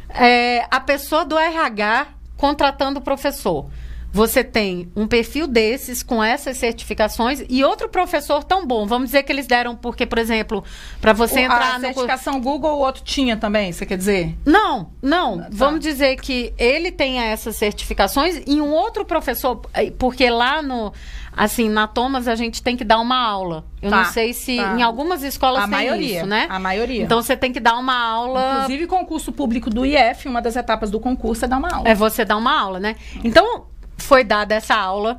é, 0.08 0.66
a 0.70 0.80
pessoa 0.80 1.26
do 1.26 1.38
RH 1.38 2.06
contratando 2.38 3.00
o 3.00 3.02
professor, 3.02 3.68
você 4.14 4.44
tem 4.44 4.92
um 4.94 5.08
perfil 5.08 5.48
desses 5.48 6.00
com 6.04 6.22
essas 6.22 6.56
certificações 6.56 7.42
e 7.48 7.64
outro 7.64 7.88
professor 7.88 8.44
tão 8.44 8.64
bom. 8.64 8.86
Vamos 8.86 9.06
dizer 9.08 9.24
que 9.24 9.32
eles 9.32 9.48
deram 9.48 9.74
porque, 9.74 10.06
por 10.06 10.18
exemplo, 10.18 10.62
para 11.00 11.12
você 11.12 11.40
O- 11.40 11.42
entrar 11.42 11.74
a 11.74 11.78
no 11.78 11.80
certificação 11.80 12.40
Google, 12.40 12.76
o 12.76 12.78
outro 12.78 13.02
tinha 13.02 13.36
também, 13.36 13.72
você 13.72 13.84
quer 13.84 13.98
dizer? 13.98 14.32
não, 14.46 14.90
não. 15.02 15.38
Tá. 15.40 15.48
Vamos 15.50 15.80
dizer 15.80 16.14
que 16.20 16.54
ele 16.56 16.92
tenha 16.92 17.24
essas 17.24 17.56
certificações 17.56 18.40
e 18.46 18.60
um 18.60 18.70
outro 18.72 19.04
professor, 19.04 19.60
eh, 19.74 19.90
porque 19.98 20.30
lá 20.30 20.62
no, 20.62 20.92
assim, 21.36 21.68
na 21.68 21.88
Thomas 21.88 22.28
a 22.28 22.36
gente 22.36 22.62
tem 22.62 22.76
que 22.76 22.84
dar 22.84 23.00
uma 23.00 23.18
aula. 23.20 23.64
Eu 23.82 23.90
Tá, 23.90 23.96
não 23.96 24.04
sei 24.12 24.32
se 24.32 24.56
tá. 24.56 24.76
em 24.78 24.82
algumas 24.82 25.24
escolas 25.24 25.58
a 25.64 25.68
tem 25.68 25.70
maioria, 25.72 26.18
isso, 26.18 26.26
né? 26.26 26.46
A 26.48 26.58
maioria. 26.60 27.02
Então 27.02 27.20
você 27.20 27.36
tem 27.36 27.52
que 27.52 27.58
dar 27.60 27.76
uma 27.76 27.94
aula. 27.98 28.52
Inclusive, 28.54 28.86
concurso 28.86 29.32
público 29.32 29.68
do 29.68 29.84
IF, 29.84 30.28
uma 30.28 30.40
das 30.40 30.54
etapas 30.56 30.88
do 30.90 31.00
concurso 31.00 31.44
é 31.44 31.48
dar 31.48 31.58
uma 31.58 31.70
aula. 31.74 31.88
É 31.88 31.94
você 31.96 32.24
dar 32.24 32.36
uma 32.36 32.56
aula, 32.58 32.78
né? 32.78 32.94
Então 33.22 33.66
foi 33.98 34.24
dada 34.24 34.54
essa 34.54 34.74
aula. 34.74 35.18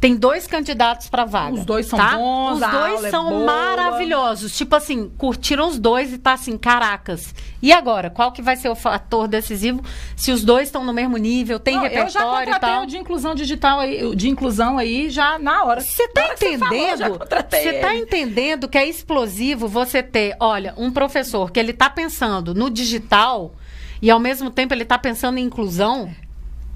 Tem 0.00 0.16
dois 0.16 0.48
candidatos 0.48 1.08
para 1.08 1.24
vaga. 1.24 1.54
Os 1.54 1.64
dois 1.64 1.86
são 1.86 1.96
tá? 1.96 2.16
bons, 2.16 2.54
Os 2.60 2.70
dois 2.72 3.04
é 3.04 3.10
são 3.10 3.28
boa. 3.28 3.44
maravilhosos. 3.46 4.56
Tipo 4.56 4.74
assim, 4.74 5.08
curtiram 5.16 5.68
os 5.68 5.78
dois 5.78 6.12
e 6.12 6.18
tá 6.18 6.32
assim, 6.32 6.58
caracas. 6.58 7.32
E 7.62 7.72
agora, 7.72 8.10
qual 8.10 8.32
que 8.32 8.42
vai 8.42 8.56
ser 8.56 8.68
o 8.68 8.74
fator 8.74 9.28
decisivo 9.28 9.80
se 10.16 10.32
os 10.32 10.42
dois 10.42 10.66
estão 10.66 10.84
no 10.84 10.92
mesmo 10.92 11.16
nível, 11.16 11.60
tem 11.60 11.76
Não, 11.76 11.84
eu 11.86 12.08
já 12.08 12.18
repertório 12.18 12.50
e 12.50 12.52
contratei 12.52 12.74
tal? 12.74 12.82
o 12.82 12.86
de 12.86 12.98
inclusão 12.98 13.32
digital 13.32 13.78
aí, 13.78 14.16
de 14.16 14.28
inclusão 14.28 14.76
aí 14.76 15.08
já 15.08 15.38
na 15.38 15.62
hora. 15.62 15.80
Você 15.80 16.08
tá 16.08 16.22
hora 16.22 16.32
eu 16.32 16.38
já 16.58 16.66
entendendo? 16.66 17.18
contratei 17.20 17.62
Você 17.62 17.72
tá 17.74 17.94
entendendo 17.94 18.68
que 18.68 18.78
é 18.78 18.84
explosivo 18.84 19.68
você 19.68 20.02
ter, 20.02 20.34
olha, 20.40 20.74
um 20.76 20.90
professor 20.90 21.52
que 21.52 21.60
ele 21.60 21.72
tá 21.72 21.88
pensando 21.88 22.52
no 22.52 22.68
digital 22.70 23.54
e 24.00 24.10
ao 24.10 24.18
mesmo 24.18 24.50
tempo 24.50 24.74
ele 24.74 24.84
tá 24.84 24.98
pensando 24.98 25.38
em 25.38 25.44
inclusão? 25.44 26.12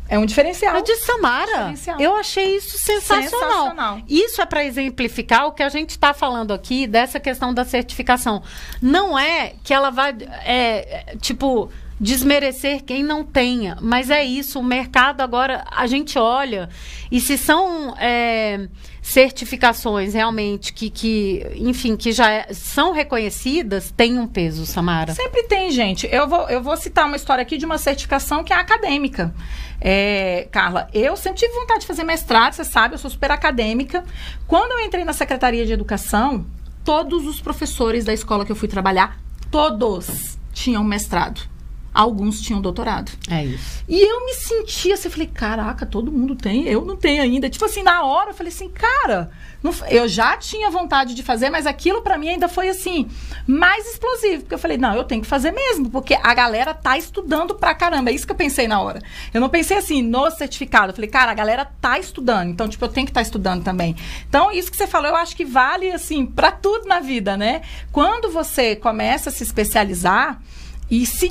É 0.08 0.18
um 0.18 0.24
diferencial. 0.24 0.76
Eu 0.76 0.82
disse, 0.82 1.04
Samara, 1.04 1.46
Diferencial. 1.46 2.00
eu 2.00 2.16
achei 2.16 2.56
isso 2.56 2.78
sensacional. 2.78 3.50
Sensacional. 3.50 4.00
Isso 4.08 4.40
é 4.40 4.46
para 4.46 4.64
exemplificar 4.64 5.46
o 5.46 5.52
que 5.52 5.62
a 5.62 5.68
gente 5.68 5.90
está 5.90 6.14
falando 6.14 6.52
aqui 6.52 6.86
dessa 6.86 7.18
questão 7.18 7.52
da 7.52 7.64
certificação. 7.64 8.42
Não 8.80 9.18
é 9.18 9.54
que 9.64 9.74
ela 9.74 9.90
vai, 9.90 10.16
é, 10.44 11.12
é, 11.12 11.16
tipo, 11.20 11.70
desmerecer 11.98 12.84
quem 12.84 13.02
não 13.02 13.24
tenha, 13.24 13.78
mas 13.80 14.10
é 14.10 14.22
isso. 14.22 14.60
O 14.60 14.62
mercado 14.62 15.22
agora, 15.22 15.64
a 15.70 15.86
gente 15.86 16.18
olha 16.18 16.68
e 17.10 17.20
se 17.20 17.38
são 17.38 17.96
é, 17.98 18.68
certificações 19.00 20.12
realmente 20.14 20.72
que, 20.72 20.90
que, 20.90 21.42
enfim, 21.56 21.96
que 21.96 22.12
já 22.12 22.30
é- 22.30 22.52
são 22.52 22.92
reconhecidas, 22.92 23.90
tem 23.96 24.18
um 24.18 24.26
peso, 24.26 24.66
Samara. 24.66 25.14
Sempre 25.14 25.44
tem, 25.44 25.70
gente. 25.70 26.06
Eu 26.10 26.28
vou, 26.28 26.48
eu 26.50 26.62
vou 26.62 26.76
citar 26.76 27.06
uma 27.06 27.16
história 27.16 27.42
aqui 27.42 27.56
de 27.56 27.64
uma 27.64 27.78
certificação 27.78 28.44
que 28.44 28.52
é 28.52 28.56
acadêmica. 28.56 29.34
É, 29.80 30.48
Carla, 30.50 30.88
eu 30.92 31.16
sempre 31.16 31.38
tive 31.38 31.52
vontade 31.54 31.80
de 31.80 31.86
fazer 31.86 32.04
mestrado, 32.04 32.52
você 32.54 32.64
sabe, 32.64 32.94
eu 32.94 32.98
sou 32.98 33.10
super 33.10 33.30
acadêmica. 33.30 34.04
Quando 34.46 34.72
eu 34.72 34.80
entrei 34.80 35.04
na 35.04 35.12
Secretaria 35.12 35.64
de 35.64 35.72
Educação, 35.72 36.46
todos 36.84 37.26
os 37.26 37.40
professores 37.40 38.04
da 38.04 38.12
escola 38.12 38.44
que 38.44 38.52
eu 38.52 38.56
fui 38.56 38.68
trabalhar, 38.68 39.18
todos 39.50 40.38
tinham 40.52 40.84
mestrado. 40.84 41.55
Alguns 41.96 42.42
tinham 42.42 42.60
doutorado. 42.60 43.10
É 43.30 43.42
isso. 43.42 43.82
E 43.88 43.98
eu 43.98 44.26
me 44.26 44.34
sentia 44.34 44.92
assim, 44.92 45.08
eu 45.08 45.10
falei, 45.10 45.26
caraca, 45.26 45.86
todo 45.86 46.12
mundo 46.12 46.36
tem, 46.36 46.68
eu 46.68 46.84
não 46.84 46.94
tenho 46.94 47.22
ainda. 47.22 47.48
Tipo 47.48 47.64
assim, 47.64 47.82
na 47.82 48.04
hora 48.04 48.32
eu 48.32 48.34
falei 48.34 48.52
assim, 48.52 48.68
cara, 48.68 49.30
não 49.62 49.72
eu 49.88 50.06
já 50.06 50.36
tinha 50.36 50.70
vontade 50.70 51.14
de 51.14 51.22
fazer, 51.22 51.48
mas 51.48 51.66
aquilo 51.66 52.02
pra 52.02 52.18
mim 52.18 52.28
ainda 52.28 52.50
foi 52.50 52.68
assim, 52.68 53.08
mais 53.46 53.86
explosivo. 53.90 54.42
Porque 54.42 54.54
eu 54.54 54.58
falei, 54.58 54.76
não, 54.76 54.94
eu 54.94 55.04
tenho 55.04 55.22
que 55.22 55.26
fazer 55.26 55.52
mesmo, 55.52 55.88
porque 55.88 56.12
a 56.22 56.34
galera 56.34 56.74
tá 56.74 56.98
estudando 56.98 57.54
pra 57.54 57.74
caramba. 57.74 58.10
É 58.10 58.12
isso 58.12 58.26
que 58.26 58.32
eu 58.32 58.36
pensei 58.36 58.68
na 58.68 58.78
hora. 58.78 59.00
Eu 59.32 59.40
não 59.40 59.48
pensei 59.48 59.78
assim, 59.78 60.02
no 60.02 60.30
certificado. 60.30 60.90
Eu 60.90 60.94
falei, 60.94 61.08
cara, 61.08 61.30
a 61.30 61.34
galera 61.34 61.64
tá 61.80 61.98
estudando, 61.98 62.50
então, 62.50 62.68
tipo, 62.68 62.84
eu 62.84 62.90
tenho 62.90 63.06
que 63.06 63.10
estar 63.10 63.22
estudando 63.22 63.64
também. 63.64 63.96
Então, 64.28 64.52
isso 64.52 64.70
que 64.70 64.76
você 64.76 64.86
falou, 64.86 65.08
eu 65.08 65.16
acho 65.16 65.34
que 65.34 65.46
vale, 65.46 65.90
assim, 65.92 66.26
pra 66.26 66.52
tudo 66.52 66.86
na 66.86 67.00
vida, 67.00 67.38
né? 67.38 67.62
Quando 67.90 68.30
você 68.30 68.76
começa 68.76 69.30
a 69.30 69.32
se 69.32 69.42
especializar, 69.42 70.42
e 70.90 71.04
se 71.04 71.30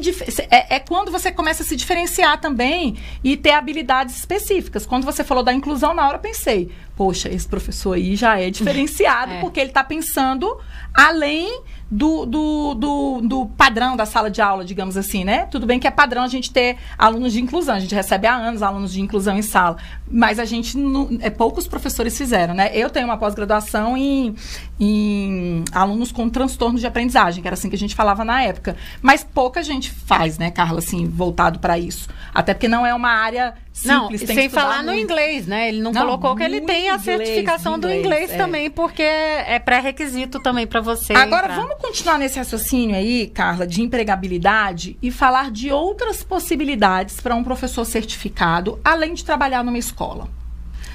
é, 0.50 0.76
é 0.76 0.80
quando 0.80 1.12
você 1.12 1.32
começa 1.32 1.64
a 1.64 1.66
se 1.66 1.76
diferenciar 1.76 2.40
também 2.40 2.98
e 3.24 3.38
ter 3.38 3.52
habilidades 3.52 4.18
específicas. 4.18 4.86
Quando 4.86 5.06
você 5.06 5.24
falou 5.24 5.44
da 5.44 5.54
inclusão, 5.54 5.94
na 5.94 6.06
hora 6.06 6.18
eu 6.18 6.22
pensei, 6.22 6.72
poxa, 6.96 7.30
esse 7.30 7.48
professor 7.48 7.94
aí 7.94 8.16
já 8.16 8.40
é 8.40 8.50
diferenciado, 8.50 9.34
É. 9.36 9.40
porque 9.40 9.60
ele 9.60 9.70
está 9.70 9.84
pensando 9.84 10.58
além 10.94 11.62
do, 11.90 12.26
do, 12.26 12.74
do, 12.74 13.22
do 13.22 13.46
padrão 13.46 13.96
da 13.96 14.06
sala 14.06 14.30
de 14.30 14.42
aula, 14.42 14.66
digamos 14.66 14.98
assim, 14.98 15.24
né? 15.24 15.46
Tudo 15.46 15.66
bem 15.66 15.80
que 15.80 15.88
é 15.88 15.92
padrão 15.92 16.24
a 16.24 16.28
gente 16.28 16.52
ter 16.52 16.78
alunos 16.98 17.32
de 17.34 17.42
inclusão, 17.42 17.76
a 17.76 17.80
gente 17.80 17.94
recebe 17.94 18.26
há 18.26 18.36
anos 18.36 18.64
alunos 18.64 18.92
de 18.92 19.02
inclusão 19.02 19.38
em 19.38 19.42
sala, 19.42 19.78
mas 20.10 20.40
a 20.40 20.46
gente, 20.46 20.78
não, 20.78 21.10
é, 21.22 21.30
poucos 21.30 21.68
professores 21.68 22.18
fizeram, 22.18 22.54
né? 22.54 22.72
Eu 22.74 22.90
tenho 22.90 23.06
uma 23.06 23.18
pós-graduação 23.18 23.96
em, 23.96 24.36
em 24.80 25.64
alunos 25.72 26.12
com 26.12 26.28
transtorno 26.30 26.80
de 26.80 26.88
aprendizagem, 26.88 27.42
que 27.42 27.48
era 27.48 27.54
assim 27.54 27.70
que 27.70 27.76
a 27.76 27.80
gente 27.80 27.96
falava 27.96 28.26
na 28.26 28.42
época, 28.42 28.76
mas 29.02 29.24
pouca 29.46 29.62
gente 29.62 29.92
faz, 29.92 30.40
né, 30.40 30.50
Carla, 30.50 30.80
assim, 30.80 31.08
voltado 31.08 31.60
para 31.60 31.78
isso. 31.78 32.10
Até 32.34 32.52
porque 32.52 32.68
não 32.68 32.84
é 32.84 32.96
uma 32.96 33.12
área 33.12 33.54
Não, 33.86 34.06
simples, 34.06 34.22
que 34.22 34.34
sem 34.34 34.50
falar 34.50 34.82
no 34.82 34.92
muito. 34.92 35.04
inglês, 35.04 35.46
né? 35.46 35.70
Ele 35.70 35.82
não, 35.84 35.92
Não, 35.92 36.02
colocou 36.02 36.36
que 36.36 36.42
ele 36.42 36.62
tem 36.62 36.90
a 36.90 36.96
inglês, 36.96 37.04
certificação 37.04 37.78
do 37.78 37.88
inglês, 37.88 38.06
inglês 38.06 38.32
é. 38.32 38.38
também, 38.38 38.72
porque 38.72 39.04
é 39.04 39.60
pré-requisito 39.60 40.40
também 40.40 40.66
para 40.66 40.82
você. 40.82 41.14
Agora, 41.14 41.46
entrar. 41.46 41.58
vamos 41.58 41.76
continuar 41.78 42.18
nesse 42.18 42.40
raciocínio 42.40 42.96
aí, 42.96 43.28
Carla, 43.28 43.68
de 43.68 43.84
empregabilidade 43.84 44.98
e 45.00 45.12
falar 45.12 45.52
de 45.52 45.72
outras 45.72 46.24
possibilidades 46.24 47.22
para 47.22 47.36
um 47.36 47.44
professor 47.44 47.86
certificado, 47.86 48.80
além 48.84 49.14
de 49.14 49.24
trabalhar 49.24 49.64
numa 49.64 49.78
escola. 49.78 50.28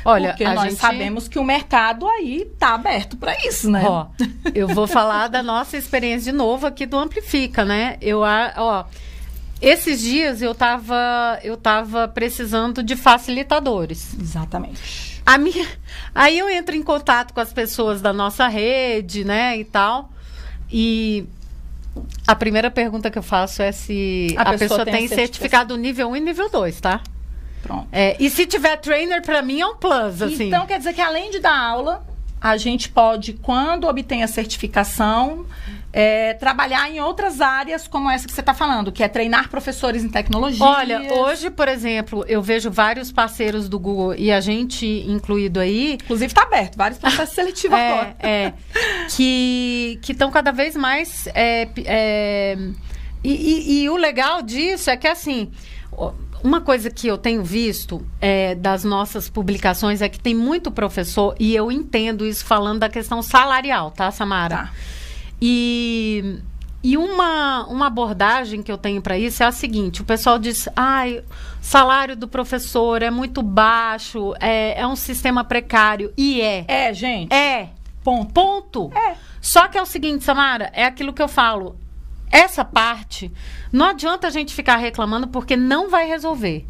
Olha, 0.04 0.30
Porque 0.30 0.44
a 0.44 0.54
nós 0.54 0.70
gente... 0.70 0.80
sabemos 0.80 1.28
que 1.28 1.38
o 1.38 1.44
mercado 1.44 2.06
aí 2.08 2.46
tá 2.58 2.74
aberto 2.74 3.16
para 3.16 3.36
isso, 3.46 3.70
né? 3.70 3.82
Ó, 3.84 4.06
eu 4.54 4.68
vou 4.68 4.86
falar 4.86 5.28
da 5.28 5.42
nossa 5.42 5.76
experiência 5.76 6.32
de 6.32 6.36
novo 6.36 6.66
aqui 6.66 6.86
do 6.86 6.98
Amplifica, 6.98 7.64
né? 7.64 7.96
Eu, 8.00 8.20
ó, 8.20 8.84
esses 9.60 10.00
dias 10.00 10.40
eu 10.40 10.54
tava, 10.54 11.38
eu 11.42 11.56
tava 11.56 12.08
precisando 12.08 12.82
de 12.82 12.96
facilitadores. 12.96 14.16
Exatamente. 14.18 15.20
A 15.26 15.36
minha, 15.36 15.66
aí 16.14 16.38
eu 16.38 16.48
entro 16.48 16.74
em 16.74 16.82
contato 16.82 17.34
com 17.34 17.40
as 17.40 17.52
pessoas 17.52 18.00
da 18.00 18.12
nossa 18.12 18.48
rede, 18.48 19.22
né, 19.22 19.58
e 19.58 19.64
tal. 19.64 20.10
E 20.72 21.26
a 22.26 22.34
primeira 22.34 22.70
pergunta 22.70 23.10
que 23.10 23.18
eu 23.18 23.22
faço 23.22 23.60
é 23.60 23.70
se 23.70 24.34
A 24.38 24.42
a, 24.42 24.44
pessoa 24.52 24.58
pessoa, 24.58 24.84
tem 24.84 24.94
tem 24.94 25.08
certificação. 25.08 25.18
certificado 25.18 25.76
nível 25.76 26.08
1 26.10 26.16
e 26.16 26.20
nível 26.20 26.48
2, 26.50 26.80
tá? 26.80 27.02
Pronto. 27.62 27.86
É, 27.92 28.16
e 28.18 28.28
se 28.30 28.46
tiver 28.46 28.76
trainer, 28.78 29.22
pra 29.22 29.42
mim 29.42 29.60
é 29.60 29.66
um 29.66 29.76
plus, 29.76 30.22
assim. 30.22 30.48
Então, 30.48 30.66
quer 30.66 30.78
dizer 30.78 30.92
que 30.94 31.00
além 31.00 31.30
de 31.30 31.38
dar 31.40 31.56
aula, 31.58 32.02
a 32.40 32.56
gente 32.56 32.88
pode, 32.88 33.34
quando 33.34 33.86
obtém 33.86 34.22
a 34.22 34.28
certificação, 34.28 35.44
é, 35.92 36.34
trabalhar 36.34 36.88
em 36.90 37.00
outras 37.00 37.40
áreas 37.40 37.86
como 37.88 38.08
essa 38.08 38.26
que 38.26 38.32
você 38.32 38.40
está 38.40 38.54
falando, 38.54 38.90
que 38.92 39.02
é 39.02 39.08
treinar 39.08 39.48
professores 39.50 40.02
em 40.04 40.08
tecnologia. 40.08 40.64
Olha, 40.64 41.12
hoje, 41.12 41.50
por 41.50 41.66
exemplo, 41.68 42.24
eu 42.28 42.40
vejo 42.40 42.70
vários 42.70 43.10
parceiros 43.12 43.68
do 43.68 43.78
Google 43.78 44.14
e 44.14 44.30
a 44.32 44.40
gente 44.40 44.86
incluído 44.86 45.58
aí, 45.60 45.94
Inclusive 45.94 46.26
está 46.30 46.42
aberto, 46.44 46.76
vários 46.76 46.98
processos 46.98 47.34
seletivos 47.36 47.76
agora. 47.76 48.16
é, 48.20 48.30
é, 48.30 48.52
que 49.16 49.98
estão 50.08 50.30
cada 50.30 50.52
vez 50.52 50.76
mais. 50.76 51.26
é, 51.34 51.68
é, 51.84 52.56
e, 53.22 53.32
e- 53.34 53.82
e 53.82 53.90
o 53.90 53.96
legal 53.96 54.40
disso 54.42 54.88
é 54.88 54.96
que, 54.96 55.06
assim, 55.08 55.50
uma 56.42 56.60
coisa 56.60 56.90
que 56.90 57.06
eu 57.06 57.18
tenho 57.18 57.42
visto 57.42 58.04
é, 58.20 58.54
das 58.54 58.84
nossas 58.84 59.28
publicações 59.28 60.00
é 60.02 60.08
que 60.08 60.18
tem 60.18 60.34
muito 60.34 60.70
professor, 60.70 61.34
e 61.38 61.54
eu 61.54 61.70
entendo 61.70 62.26
isso 62.26 62.44
falando 62.44 62.80
da 62.80 62.88
questão 62.88 63.22
salarial, 63.22 63.90
tá, 63.90 64.10
Samara? 64.10 64.56
Tá. 64.56 64.72
E, 65.40 66.38
e 66.82 66.96
uma, 66.96 67.66
uma 67.66 67.86
abordagem 67.86 68.62
que 68.62 68.70
eu 68.70 68.78
tenho 68.78 69.00
para 69.00 69.18
isso 69.18 69.42
é 69.42 69.46
a 69.46 69.52
seguinte: 69.52 70.02
o 70.02 70.04
pessoal 70.04 70.38
diz, 70.38 70.68
ai, 70.76 71.18
o 71.18 71.24
salário 71.60 72.16
do 72.16 72.28
professor 72.28 73.02
é 73.02 73.10
muito 73.10 73.42
baixo, 73.42 74.34
é, 74.40 74.80
é 74.80 74.86
um 74.86 74.96
sistema 74.96 75.42
precário. 75.44 76.12
E 76.16 76.40
é. 76.40 76.64
É, 76.68 76.92
gente. 76.92 77.32
É. 77.32 77.70
Ponto. 78.02 78.32
Ponto. 78.32 78.92
É. 78.96 79.14
Só 79.40 79.68
que 79.68 79.78
é 79.78 79.82
o 79.82 79.86
seguinte, 79.86 80.24
Samara, 80.24 80.70
é 80.74 80.84
aquilo 80.84 81.12
que 81.12 81.22
eu 81.22 81.28
falo. 81.28 81.76
Essa 82.30 82.64
parte, 82.64 83.32
não 83.72 83.86
adianta 83.86 84.26
a 84.26 84.30
gente 84.30 84.54
ficar 84.54 84.76
reclamando 84.76 85.26
porque 85.28 85.56
não 85.56 85.90
vai 85.90 86.06
resolver. 86.06 86.66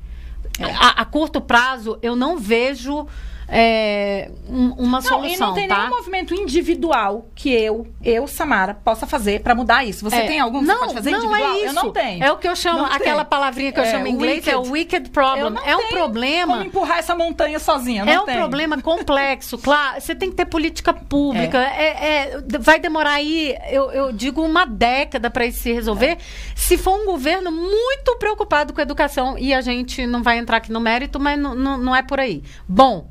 É. 0.58 0.64
A, 0.64 1.02
a 1.02 1.04
curto 1.04 1.40
prazo, 1.40 1.98
eu 2.02 2.16
não 2.16 2.38
vejo 2.38 3.06
é, 3.52 4.30
um- 4.48 4.72
uma 4.78 5.00
Não, 5.00 5.02
solução, 5.02 5.26
e 5.26 5.36
não 5.38 5.54
tem 5.54 5.66
tá? 5.68 5.78
nenhum 5.78 5.90
movimento 5.96 6.34
individual 6.34 7.26
que 7.34 7.52
eu, 7.52 7.86
eu, 8.02 8.26
Samara, 8.28 8.74
possa 8.74 9.06
fazer 9.06 9.40
para 9.40 9.54
mudar 9.54 9.84
isso. 9.84 10.04
Você 10.08 10.16
É, 10.16 10.26
tem 10.26 10.38
algum 10.40 10.60
que 10.60 10.66
não, 10.66 10.74
você 10.76 10.80
pode 10.82 10.94
fazer 10.94 11.10
não 11.10 11.18
individual? 11.24 11.52
É 11.52 11.56
isso. 11.58 11.66
Eu 11.66 11.72
não 11.72 11.90
tenho. 11.92 12.24
É 12.24 12.32
o 12.32 12.36
que 12.38 12.46
eu 12.48 12.54
chamo, 12.54 12.78
Não 12.78 12.86
aquela 12.86 13.16
tenho. 13.16 13.24
palavrinha 13.26 13.72
que 13.72 13.80
eu 13.80 13.84
É, 13.84 13.90
chamo 13.90 14.06
em 14.06 14.10
inglês, 14.12 14.46
é 14.46 14.56
o 14.56 14.62
wicked 14.70 15.10
problem. 15.10 15.50
não 15.50 15.62
É 15.66 15.76
um 15.76 15.88
problema. 15.88 16.54
Como 16.54 16.66
empurrar 16.66 16.98
essa 16.98 17.14
montanha 17.14 17.58
sozinha. 17.58 18.04
Não 18.04 18.12
É 18.12 18.20
um 18.20 18.24
tenho. 18.24 18.38
problema 18.38 18.80
complexo, 18.82 19.58
claro. 19.58 20.00
Você 20.00 20.14
tem 20.14 20.30
que 20.30 20.36
ter 20.36 20.44
política 20.46 20.92
pública. 20.92 21.58
É. 21.58 22.36
é- 22.36 22.40
vai 22.60 22.78
demorar 22.78 23.12
aí, 23.14 23.56
eu, 23.70 23.90
eu 23.90 24.12
digo, 24.12 24.42
uma 24.42 24.64
década 24.64 25.28
para 25.30 25.44
isso 25.46 25.60
se 25.60 25.72
resolver. 25.72 26.18
Se 26.54 26.78
for 26.78 26.94
um 27.00 27.06
governo 27.06 27.50
muito 27.50 28.16
preocupado 28.18 28.72
com 28.72 28.80
a 28.80 28.82
educação, 28.82 29.36
e 29.38 29.52
a 29.52 29.60
gente 29.60 30.06
não 30.06 30.22
vai 30.22 30.38
entrar 30.38 30.58
aqui 30.58 30.70
no 30.70 30.80
mérito, 30.80 31.18
mas 31.18 31.38
não, 31.38 31.54
não 31.76 31.96
é 31.96 32.02
por 32.02 32.20
aí. 32.20 32.42
Bom, 32.68 33.08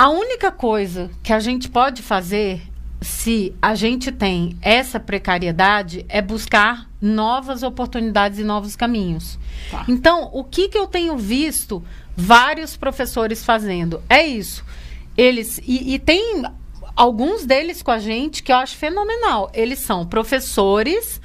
a 0.00 0.08
única 0.08 0.50
coisa 0.50 1.10
que 1.22 1.30
a 1.30 1.38
gente 1.38 1.68
pode 1.68 2.00
fazer 2.00 2.62
se 3.02 3.54
a 3.60 3.74
gente 3.74 4.10
tem 4.10 4.56
essa 4.62 4.98
precariedade 4.98 6.06
é 6.08 6.22
buscar 6.22 6.88
novas 6.98 7.62
oportunidades 7.62 8.38
e 8.38 8.42
novos 8.42 8.74
caminhos. 8.74 9.38
Tá. 9.70 9.84
Então, 9.86 10.30
o 10.32 10.42
que, 10.42 10.70
que 10.70 10.78
eu 10.78 10.86
tenho 10.86 11.18
visto 11.18 11.84
vários 12.16 12.78
professores 12.78 13.44
fazendo? 13.44 14.02
É 14.08 14.26
isso. 14.26 14.64
Eles. 15.18 15.60
E, 15.66 15.92
e 15.92 15.98
tem 15.98 16.44
alguns 16.96 17.44
deles 17.44 17.82
com 17.82 17.90
a 17.90 17.98
gente 17.98 18.42
que 18.42 18.50
eu 18.50 18.56
acho 18.56 18.78
fenomenal. 18.78 19.50
Eles 19.52 19.80
são 19.80 20.06
professores 20.06 21.20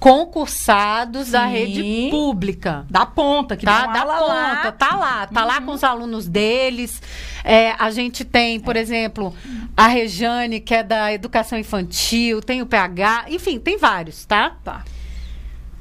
concursados 0.00 1.30
da 1.30 1.46
Sim. 1.46 1.52
rede 1.52 2.10
pública 2.10 2.86
Da 2.88 3.04
ponta, 3.04 3.54
que 3.54 3.66
tá 3.66 3.86
da 3.86 4.00
ponta, 4.00 4.04
lá. 4.04 4.62
Uhum. 4.64 4.72
tá 4.72 4.96
lá, 4.96 5.26
tá 5.26 5.44
lá 5.44 5.60
com 5.60 5.72
os 5.72 5.84
alunos 5.84 6.26
deles. 6.26 7.02
É, 7.44 7.72
a 7.78 7.90
gente 7.90 8.24
tem, 8.24 8.58
por 8.58 8.76
exemplo, 8.76 9.34
a 9.76 9.86
Rejane, 9.86 10.58
que 10.58 10.74
é 10.74 10.82
da 10.82 11.12
educação 11.12 11.58
infantil, 11.58 12.40
tem 12.40 12.62
o 12.62 12.66
PH, 12.66 13.26
enfim, 13.28 13.58
tem 13.58 13.76
vários, 13.76 14.24
tá? 14.24 14.56
Tá. 14.64 14.84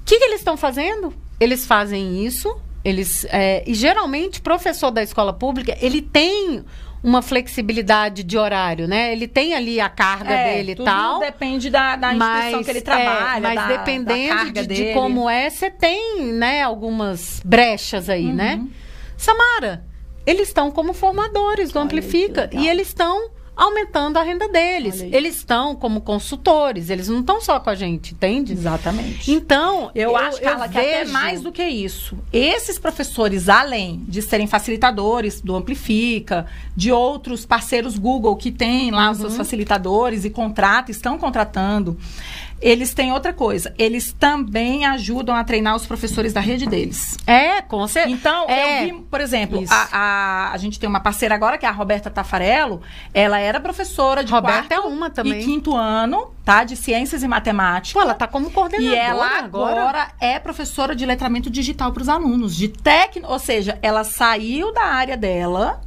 O 0.01 0.05
que, 0.05 0.17
que 0.17 0.25
eles 0.25 0.39
estão 0.41 0.57
fazendo? 0.57 1.13
Eles 1.39 1.65
fazem 1.65 2.25
isso, 2.25 2.53
eles 2.83 3.25
é, 3.29 3.63
e 3.65 3.73
geralmente 3.73 4.41
professor 4.41 4.91
da 4.91 5.01
escola 5.01 5.31
pública 5.31 5.77
ele 5.79 6.01
tem 6.01 6.65
uma 7.03 7.21
flexibilidade 7.21 8.23
de 8.23 8.37
horário, 8.37 8.87
né? 8.87 9.11
Ele 9.11 9.27
tem 9.27 9.53
ali 9.53 9.79
a 9.79 9.89
carga 9.89 10.33
É, 10.33 10.55
dele 10.55 10.73
e 10.73 10.75
tal. 10.75 11.19
depende 11.19 11.69
da, 11.69 11.95
da 11.95 12.13
instituição 12.13 12.51
Mas, 12.51 12.65
que 12.65 12.71
ele 12.71 12.79
é, 12.79 12.81
trabalha, 12.81 13.41
mas 13.41 13.55
da, 13.55 13.67
dependendo 13.67 14.29
da 14.29 14.35
carga 14.35 14.67
de, 14.67 14.75
de 14.75 14.93
como 14.93 15.29
é, 15.29 15.49
você 15.49 15.69
tem, 15.71 16.23
né, 16.33 16.61
algumas 16.61 17.41
brechas 17.43 18.09
aí, 18.09 18.31
né? 18.33 18.55
Uhum. 18.55 18.69
Samara, 19.15 19.85
eles 20.25 20.49
estão 20.49 20.71
como 20.71 20.93
formadores 20.93 21.71
do 21.71 21.79
Olha 21.79 21.85
Amplifica 21.85 22.49
e 22.53 22.67
eles 22.67 22.87
estão 22.87 23.31
aumentando 23.59 24.17
a 24.17 24.23
renda 24.23 24.47
deles. 24.47 25.01
Eles 25.01 25.35
estão 25.35 25.75
como 25.75 25.99
consultores, 26.01 26.89
eles 26.89 27.09
não 27.09 27.19
estão 27.19 27.41
só 27.41 27.59
com 27.59 27.69
a 27.69 27.75
gente, 27.75 28.13
entende? 28.13 28.53
Exatamente. 28.53 29.29
Então, 29.29 29.91
Eu, 29.93 30.15
acho, 30.15 30.39
Carla, 30.41 30.69
que 30.69 30.77
até 30.77 30.99
vejo- 31.01 31.11
mais 31.13 31.41
do 31.41 31.51
que 31.51 31.63
isso. 31.63 32.17
Esses 32.31 32.79
professores, 32.79 33.49
além 33.49 34.01
de 34.07 34.21
serem 34.21 34.47
facilitadores 34.47 35.41
do 35.41 35.55
Amplifica, 35.55 36.45
de 36.75 36.91
outros 36.91 37.45
parceiros 37.45 37.97
Google 37.97 38.35
que 38.37 38.51
têm 38.51 38.91
lá 38.91 39.11
os 39.11 39.17
Uhum. 39.17 39.23
seus 39.25 39.37
facilitadores 39.37 40.23
e 40.23 40.29
contratam, 40.29 40.91
estão 40.91 41.17
contratando, 41.17 41.97
eles 42.61 42.93
têm 42.93 43.11
outra 43.11 43.33
coisa. 43.33 43.73
Eles 43.77 44.13
também 44.13 44.85
ajudam 44.85 45.35
a 45.35 45.43
treinar 45.43 45.75
os 45.75 45.85
professores 45.85 46.33
da 46.33 46.39
rede 46.39 46.65
deles. 46.65 47.17
É, 47.25 47.61
com 47.61 47.87
certeza. 47.87 48.15
Então, 48.15 48.49
é, 48.49 48.89
eu 48.89 48.95
vi, 48.95 49.01
por 49.03 49.21
exemplo, 49.21 49.63
a, 49.69 49.87
a, 49.91 50.51
a 50.53 50.57
gente 50.57 50.79
tem 50.79 50.89
uma 50.89 50.99
parceira 50.99 51.35
agora, 51.35 51.57
que 51.57 51.65
é 51.65 51.69
a 51.69 51.71
Roberta 51.71 52.09
Tafarello. 52.09 52.81
Ela 53.13 53.39
era 53.39 53.59
professora 53.59 54.23
de 54.23 54.31
Roberta 54.31 54.67
quarto 54.67 54.71
é 54.73 54.79
uma 54.79 55.09
também. 55.09 55.39
e 55.41 55.43
quinto 55.45 55.75
ano, 55.75 56.31
tá? 56.43 56.63
De 56.63 56.75
ciências 56.75 57.23
e 57.23 57.27
matemática. 57.27 57.97
Pô, 57.99 58.03
ela 58.03 58.13
tá 58.13 58.27
como 58.27 58.51
coordenadora 58.51 58.95
E 58.95 58.97
ela 58.99 59.37
agora. 59.37 59.81
agora, 59.81 60.07
é 60.19 60.39
professora 60.39 60.95
de 60.95 61.05
letramento 61.05 61.49
digital 61.49 61.91
para 61.91 62.01
os 62.01 62.09
alunos, 62.09 62.55
de 62.55 62.67
técnico, 62.67 63.31
ou 63.31 63.39
seja, 63.39 63.77
ela 63.81 64.03
saiu 64.03 64.73
da 64.73 64.83
área 64.83 65.15
dela, 65.17 65.81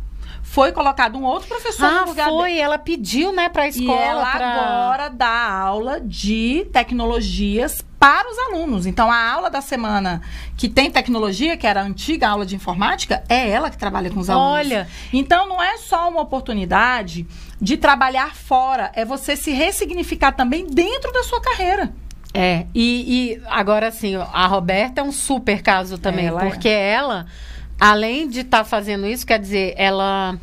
foi 0.52 0.70
colocado 0.70 1.16
um 1.16 1.24
outro 1.24 1.48
professor 1.48 1.86
Ah, 1.86 2.00
no 2.02 2.08
lugar 2.08 2.28
foi, 2.28 2.58
ela 2.58 2.76
pediu, 2.76 3.32
né, 3.32 3.48
pra 3.48 3.64
E 3.64 3.70
escola. 3.70 3.98
ela 3.98 4.26
pra... 4.26 4.52
agora 4.52 5.08
dá 5.08 5.50
aula 5.50 5.98
de 5.98 6.66
tecnologias 6.70 7.82
para 7.98 8.30
os 8.30 8.38
alunos. 8.38 8.84
Então, 8.84 9.10
a 9.10 9.30
aula 9.32 9.48
da 9.48 9.62
semana 9.62 10.20
que 10.54 10.68
tem 10.68 10.90
tecnologia, 10.90 11.56
que 11.56 11.66
era 11.66 11.80
a 11.80 11.84
antiga 11.84 12.28
aula 12.28 12.44
de 12.44 12.54
informática, 12.54 13.24
é 13.30 13.48
ela 13.48 13.70
que 13.70 13.78
trabalha 13.78 14.10
com 14.10 14.20
os 14.20 14.28
alunos. 14.28 14.50
Olha. 14.66 14.86
Então, 15.10 15.48
não 15.48 15.62
é 15.62 15.78
só 15.78 16.06
uma 16.10 16.20
oportunidade 16.20 17.26
de 17.58 17.78
trabalhar 17.78 18.34
fora, 18.36 18.92
é 18.94 19.06
você 19.06 19.34
se 19.36 19.52
ressignificar 19.52 20.32
também 20.32 20.66
dentro 20.66 21.10
da 21.12 21.22
sua 21.22 21.40
carreira. 21.40 21.94
É, 22.34 22.66
e, 22.74 23.32
e 23.38 23.42
agora 23.46 23.88
assim, 23.88 24.16
a 24.16 24.46
Roberta 24.46 25.00
é 25.00 25.04
um 25.04 25.12
super 25.12 25.62
caso 25.62 25.96
também, 25.96 26.26
Ela 26.26 26.44
é. 26.44 26.48
porque 26.50 26.68
ela, 26.68 27.26
além 27.90 28.28
de 28.28 28.40
estar 28.40 28.64
fazendo 28.64 29.06
isso, 29.06 29.26
quer 29.26 29.38
dizer, 29.38 29.74
ela. 29.76 30.36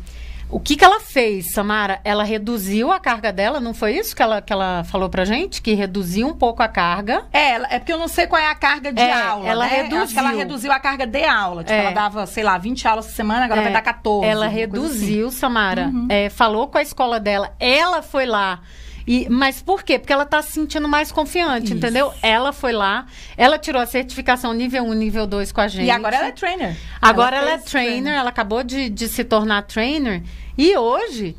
O 0.52 0.58
que, 0.58 0.74
que 0.74 0.84
ela 0.84 0.98
fez, 0.98 1.52
Samara? 1.52 2.00
Ela 2.02 2.24
reduziu 2.24 2.90
a 2.90 2.98
carga 2.98 3.32
dela, 3.32 3.60
não 3.60 3.72
foi 3.72 3.92
isso 3.96 4.16
que 4.16 4.20
ela, 4.20 4.42
que 4.42 4.52
ela 4.52 4.82
falou 4.82 5.08
pra 5.08 5.24
gente? 5.24 5.62
Que 5.62 5.74
reduziu 5.74 6.26
um 6.26 6.34
pouco 6.34 6.60
a 6.60 6.66
carga. 6.66 7.22
É, 7.32 7.50
é 7.76 7.78
porque 7.78 7.92
eu 7.92 7.98
não 7.98 8.08
sei 8.08 8.26
qual 8.26 8.42
é 8.42 8.48
a 8.48 8.54
carga 8.56 8.92
de 8.92 9.00
É, 9.00 9.12
aula. 9.12 9.46
ela 9.48 9.64
né? 9.66 9.88
Eu 9.88 9.98
Acho 10.02 10.12
que 10.12 10.18
ela 10.18 10.28
reduziu. 10.30 10.38
reduziu 10.48 10.72
a 10.72 10.80
carga 10.80 11.06
de 11.06 11.22
aula. 11.24 11.62
Tipo, 11.62 11.74
É. 11.74 11.78
ela 11.84 11.90
dava, 11.92 12.26
sei 12.26 12.42
lá, 12.42 12.58
20 12.58 12.88
aulas 12.88 13.06
por 13.06 13.12
semana, 13.14 13.44
agora 13.44 13.60
É, 13.60 13.62
vai 13.62 13.72
dar 13.72 13.80
14. 13.82 14.26
Ela 14.28 14.46
assim. 14.46 14.54
Uhum. 14.56 14.60
reduziu, 14.60 15.30
Samara. 15.30 15.92
é, 16.08 16.28
falou 16.28 16.66
com 16.66 16.78
a 16.78 16.82
escola 16.82 17.20
dela. 17.20 17.52
Ela 17.60 18.02
foi 18.02 18.26
lá. 18.26 18.58
E, 19.10 19.28
mas 19.28 19.60
por 19.60 19.82
quê? 19.82 19.98
Porque 19.98 20.12
ela 20.12 20.24
tá 20.24 20.40
se 20.40 20.52
sentindo 20.52 20.86
mais 20.86 21.10
confiante, 21.10 21.64
Isso. 21.64 21.74
entendeu? 21.74 22.14
Ela 22.22 22.52
foi 22.52 22.72
lá, 22.72 23.06
ela 23.36 23.58
tirou 23.58 23.82
a 23.82 23.86
certificação 23.86 24.52
nível 24.52 24.84
1, 24.84 24.94
nível 24.94 25.26
2 25.26 25.50
com 25.50 25.60
a 25.60 25.66
gente. 25.66 25.84
E 25.84 25.90
agora 25.90 26.14
ela 26.14 26.26
é 26.28 26.30
trainer. 26.30 26.76
Agora 27.02 27.36
ela, 27.36 27.50
é 27.50 27.58
fez 27.58 27.72
trainer, 27.72 28.14
ela 28.14 28.30
acabou 28.30 28.62
de, 28.62 28.88
de 28.88 29.08
se 29.08 29.24
tornar 29.24 29.62
trainer. 29.62 30.22
E 30.56 30.76
hoje, 30.76 31.36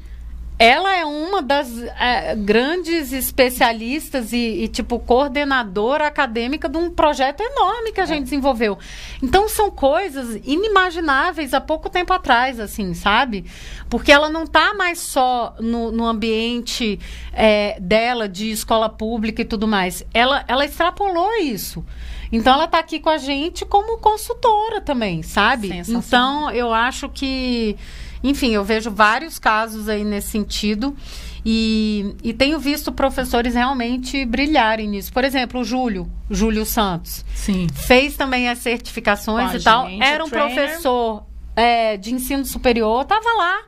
ela 0.62 0.96
é 0.96 1.04
uma 1.04 1.42
das 1.42 1.76
é, 2.00 2.36
grandes 2.36 3.12
especialistas 3.12 4.32
e, 4.32 4.38
e, 4.38 4.68
tipo, 4.68 5.00
coordenadora 5.00 6.06
acadêmica 6.06 6.70
de 6.70 6.78
um 6.78 6.92
projeto 6.92 7.42
enorme 7.42 7.92
que 7.92 8.00
a 8.00 8.06
gente 8.06 8.26
desenvolveu. 8.26 8.78
Então, 9.24 9.50
são 9.50 9.72
coisas 9.72 10.40
inimagináveis 10.44 11.56
há 11.56 11.60
pouco 11.60 11.90
tempo 11.90 12.14
atrás, 12.14 12.60
assim, 12.60 12.94
sabe? 12.94 13.44
Porque 13.90 14.12
ela 14.12 14.30
não 14.30 14.46
tá 14.46 14.76
mais 14.76 15.00
só 15.00 15.56
no, 15.60 15.92
no 15.92 16.06
ambiente 16.06 17.00
é, 17.34 17.80
dela, 17.80 18.30
de 18.30 18.52
escola 18.52 18.88
pública 18.88 19.42
e 19.42 19.46
tudo 19.46 19.68
mais. 19.68 20.06
Ela, 20.14 20.46
ela 20.48 20.64
extrapolou 20.64 21.38
isso. 21.38 21.84
Então, 22.32 22.54
ela 22.54 22.68
tá 22.68 22.78
aqui 22.78 23.00
com 23.00 23.10
a 23.10 23.18
gente 23.18 23.66
como 23.66 23.98
consultora 23.98 24.80
também, 24.80 25.24
sabe? 25.24 25.82
Então, 25.88 26.52
eu 26.52 26.72
acho 26.72 27.10
que, 27.10 27.76
enfim, 28.24 28.52
eu 28.54 28.64
vejo 28.64 28.92
vários 28.92 29.38
casos 29.40 29.90
aí 29.90 30.04
nesse 30.04 30.30
sentido. 30.30 30.96
E, 31.44 32.16
e 32.24 32.34
tenho 32.34 32.60
visto 32.60 32.92
professores 32.92 33.56
realmente 33.56 34.24
brilharem 34.26 34.88
nisso. 34.88 35.12
Por 35.12 35.24
exemplo, 35.24 35.62
o 35.62 35.64
Júlio, 35.64 36.08
Júlio 36.30 36.66
Santos, 36.66 37.26
Sim. 37.34 37.66
fez 37.74 38.16
também 38.16 38.48
as 38.48 38.60
certificações 38.60 39.52
a 39.52 39.58
e 39.58 39.64
tal. 39.64 39.88
gente, 39.90 40.04
Era 40.04 40.24
um 40.24 40.30
trainer. 40.30 40.54
professor 40.68 41.24
é, 41.56 41.98
de 41.98 42.14
ensino 42.14 42.46
superior, 42.46 43.06
tava 43.06 43.28
lá, 43.38 43.60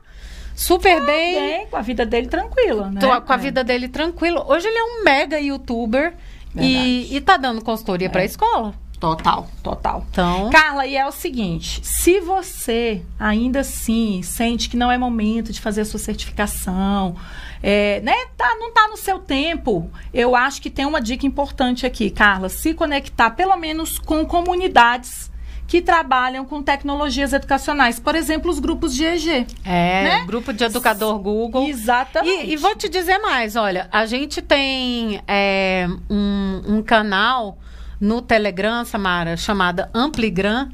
super 0.54 1.04
bem, 1.04 1.34
Bem, 1.34 1.66
com 1.66 1.76
a 1.76 1.82
vida 1.82 2.06
dele 2.06 2.28
tranquila, 2.28 2.88
né? 2.90 3.00
tô 3.00 3.20
com 3.22 3.32
a 3.32 3.36
É. 3.36 3.38
vida 3.38 3.64
dele 3.64 3.88
tranquilo. 3.88 4.44
Hoje 4.46 4.68
ele 4.68 4.78
é 4.78 4.84
um 4.84 5.02
mega 5.02 5.40
youtuber 5.40 6.14
e, 6.54 6.58
Verdade. 6.60 7.16
e 7.16 7.20
tá 7.20 7.36
dando 7.36 7.60
consultoria 7.64 8.08
pra 8.08 8.24
escola. 8.24 8.72
Total, 9.04 9.46
total. 9.62 10.06
Então, 10.10 10.48
Carla, 10.48 10.86
e 10.86 10.96
é 10.96 11.06
o 11.06 11.12
seguinte: 11.12 11.80
se 11.82 12.20
você 12.20 13.02
ainda 13.20 13.60
assim 13.60 14.22
sente 14.22 14.70
que 14.70 14.78
não 14.78 14.90
é 14.90 14.96
momento 14.96 15.52
de 15.52 15.60
fazer 15.60 15.82
a 15.82 15.84
sua 15.84 16.00
certificação, 16.00 17.14
é, 17.62 18.00
né, 18.00 18.14
tá, 18.34 18.56
não 18.58 18.72
tá 18.72 18.88
no 18.88 18.96
seu 18.96 19.18
tempo, 19.18 19.90
eu 20.12 20.34
acho 20.34 20.62
que 20.62 20.70
tem 20.70 20.86
uma 20.86 21.02
dica 21.02 21.26
importante 21.26 21.84
aqui, 21.84 22.08
Carla: 22.08 22.48
se 22.48 22.72
conectar 22.72 23.32
pelo 23.32 23.54
menos 23.56 23.98
com 23.98 24.24
comunidades 24.24 25.30
que 25.66 25.82
trabalham 25.82 26.46
com 26.46 26.62
tecnologias 26.62 27.34
educacionais, 27.34 28.00
por 28.00 28.14
exemplo, 28.14 28.50
os 28.50 28.58
grupos 28.58 28.94
de 28.94 29.04
EG. 29.04 29.46
é, 29.66 30.04
né? 30.04 30.24
grupo 30.26 30.50
de 30.50 30.64
educador 30.64 31.18
Google. 31.18 31.68
Exatamente. 31.68 32.46
E, 32.46 32.52
e 32.54 32.56
vou 32.56 32.74
te 32.74 32.88
dizer 32.88 33.18
mais, 33.18 33.54
olha, 33.54 33.86
a 33.92 34.06
gente 34.06 34.40
tem 34.40 35.22
é, 35.28 35.86
um, 36.08 36.76
um 36.76 36.82
canal 36.82 37.58
no 38.04 38.20
Telegram, 38.20 38.84
Samara, 38.84 39.36
chamada 39.36 39.90
Ampligram, 39.94 40.68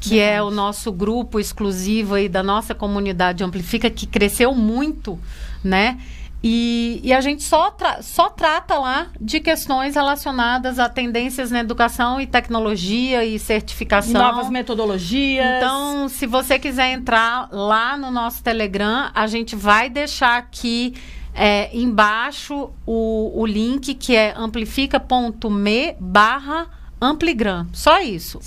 que 0.00 0.20
é 0.20 0.40
o 0.40 0.50
nosso 0.50 0.92
grupo 0.92 1.40
exclusivo 1.40 2.14
aí 2.14 2.28
da 2.28 2.42
nossa 2.42 2.74
comunidade 2.74 3.42
Amplifica, 3.42 3.90
que 3.90 4.06
cresceu 4.06 4.54
muito, 4.54 5.18
né? 5.64 5.98
E, 6.44 7.00
e 7.02 7.12
a 7.12 7.20
gente 7.20 7.42
só, 7.42 7.70
tra- 7.72 8.02
só 8.02 8.28
trata 8.28 8.78
lá 8.78 9.08
de 9.20 9.40
questões 9.40 9.96
relacionadas 9.96 10.78
a 10.78 10.88
tendências 10.88 11.50
na 11.50 11.58
educação 11.58 12.20
e 12.20 12.26
tecnologia 12.26 13.24
e 13.24 13.36
certificação. 13.36 14.20
Novas 14.22 14.48
metodologias. 14.48 15.56
Então, 15.56 16.08
se 16.08 16.24
você 16.24 16.56
quiser 16.56 16.92
entrar 16.92 17.48
lá 17.50 17.96
no 17.96 18.12
nosso 18.12 18.44
Telegram, 18.44 19.10
a 19.12 19.26
gente 19.26 19.56
vai 19.56 19.90
deixar 19.90 20.36
aqui 20.36 20.94
é, 21.34 21.76
embaixo 21.76 22.70
o, 22.86 23.32
o 23.34 23.44
link 23.44 23.94
que 23.94 24.14
é 24.14 24.32
amplifica.me 24.36 25.96
barra 25.98 26.68
ampligram. 27.00 27.66
Só 27.72 28.00
isso. 28.00 28.38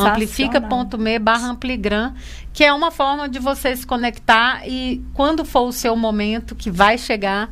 Amplifica.me 0.00 1.18
barra 1.18 1.48
ampligram, 1.48 2.14
que 2.52 2.64
é 2.64 2.72
uma 2.72 2.90
forma 2.90 3.28
de 3.28 3.38
você 3.38 3.74
se 3.76 3.86
conectar 3.86 4.66
e 4.66 5.04
quando 5.14 5.44
for 5.44 5.68
o 5.68 5.72
seu 5.72 5.96
momento, 5.96 6.54
que 6.54 6.70
vai 6.70 6.96
chegar, 6.98 7.50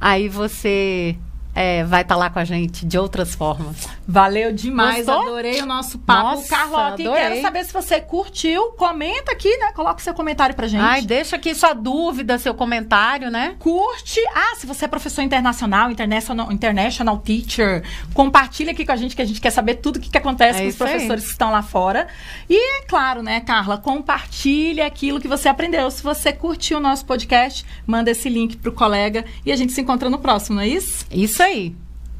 aí 0.00 0.28
você 0.28 1.16
é, 1.54 1.84
vai 1.84 2.02
estar 2.02 2.16
lá 2.16 2.30
com 2.30 2.38
a 2.38 2.44
gente 2.44 2.84
de 2.86 2.96
outras 2.98 3.34
formas. 3.34 3.88
Valeu 4.06 4.52
demais, 4.52 5.06
Gostou? 5.06 5.22
adorei 5.26 5.60
o 5.60 5.66
nosso 5.66 5.98
papo. 5.98 6.22
Nossa, 6.22 6.48
Carlote, 6.48 7.02
adorei. 7.02 7.22
quero 7.22 7.40
saber 7.42 7.64
se 7.64 7.72
você 7.72 8.00
curtiu. 8.00 8.72
Comenta 8.72 9.32
aqui, 9.32 9.56
né? 9.58 9.72
Coloca 9.72 10.00
seu 10.00 10.14
comentário 10.14 10.54
pra 10.54 10.66
gente. 10.68 10.80
Ai, 10.82 11.02
deixa 11.02 11.36
aqui 11.36 11.54
sua 11.54 11.72
dúvida, 11.72 12.38
seu 12.38 12.54
comentário, 12.54 13.30
né? 13.30 13.56
Curte. 13.58 14.20
Ah, 14.34 14.54
se 14.56 14.66
você 14.66 14.84
é 14.84 14.88
professor 14.88 15.22
internacional, 15.22 15.90
international, 15.90 16.50
international 16.52 17.18
teacher, 17.18 17.82
compartilha 18.14 18.72
aqui 18.72 18.84
com 18.86 18.92
a 18.92 18.96
gente 18.96 19.14
que 19.16 19.22
a 19.22 19.24
gente 19.26 19.40
quer 19.40 19.50
saber 19.50 19.76
tudo 19.76 19.96
o 19.96 20.00
que, 20.00 20.10
que 20.10 20.18
acontece 20.18 20.58
É 20.60 20.62
com 20.62 20.68
os 20.68 20.74
isso 20.74 20.84
aí. 20.84 20.90
professores 20.90 21.24
que 21.24 21.30
estão 21.30 21.50
lá 21.50 21.62
fora. 21.62 22.08
E 22.48 22.78
é 22.78 22.82
claro, 22.86 23.22
né, 23.22 23.40
Carla, 23.40 23.76
compartilha 23.78 24.86
aquilo 24.86 25.20
que 25.20 25.28
você 25.28 25.48
aprendeu. 25.48 25.90
Se 25.90 26.02
você 26.02 26.32
curtiu 26.32 26.78
o 26.78 26.80
nosso 26.80 27.04
podcast, 27.04 27.64
manda 27.86 28.10
esse 28.10 28.28
link 28.28 28.56
pro 28.56 28.72
colega 28.72 29.24
e 29.44 29.52
a 29.52 29.56
gente 29.56 29.72
se 29.72 29.80
encontra 29.80 30.10
no 30.10 30.18
próximo, 30.18 30.56
não 30.56 30.62
é 30.62 30.68
isso? 30.68 31.06
Isso 31.10 31.39
aí. 31.42 31.76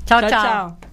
tchau. 0.07 0.21
tchau. 0.21 0.31
tchau. 0.31 0.90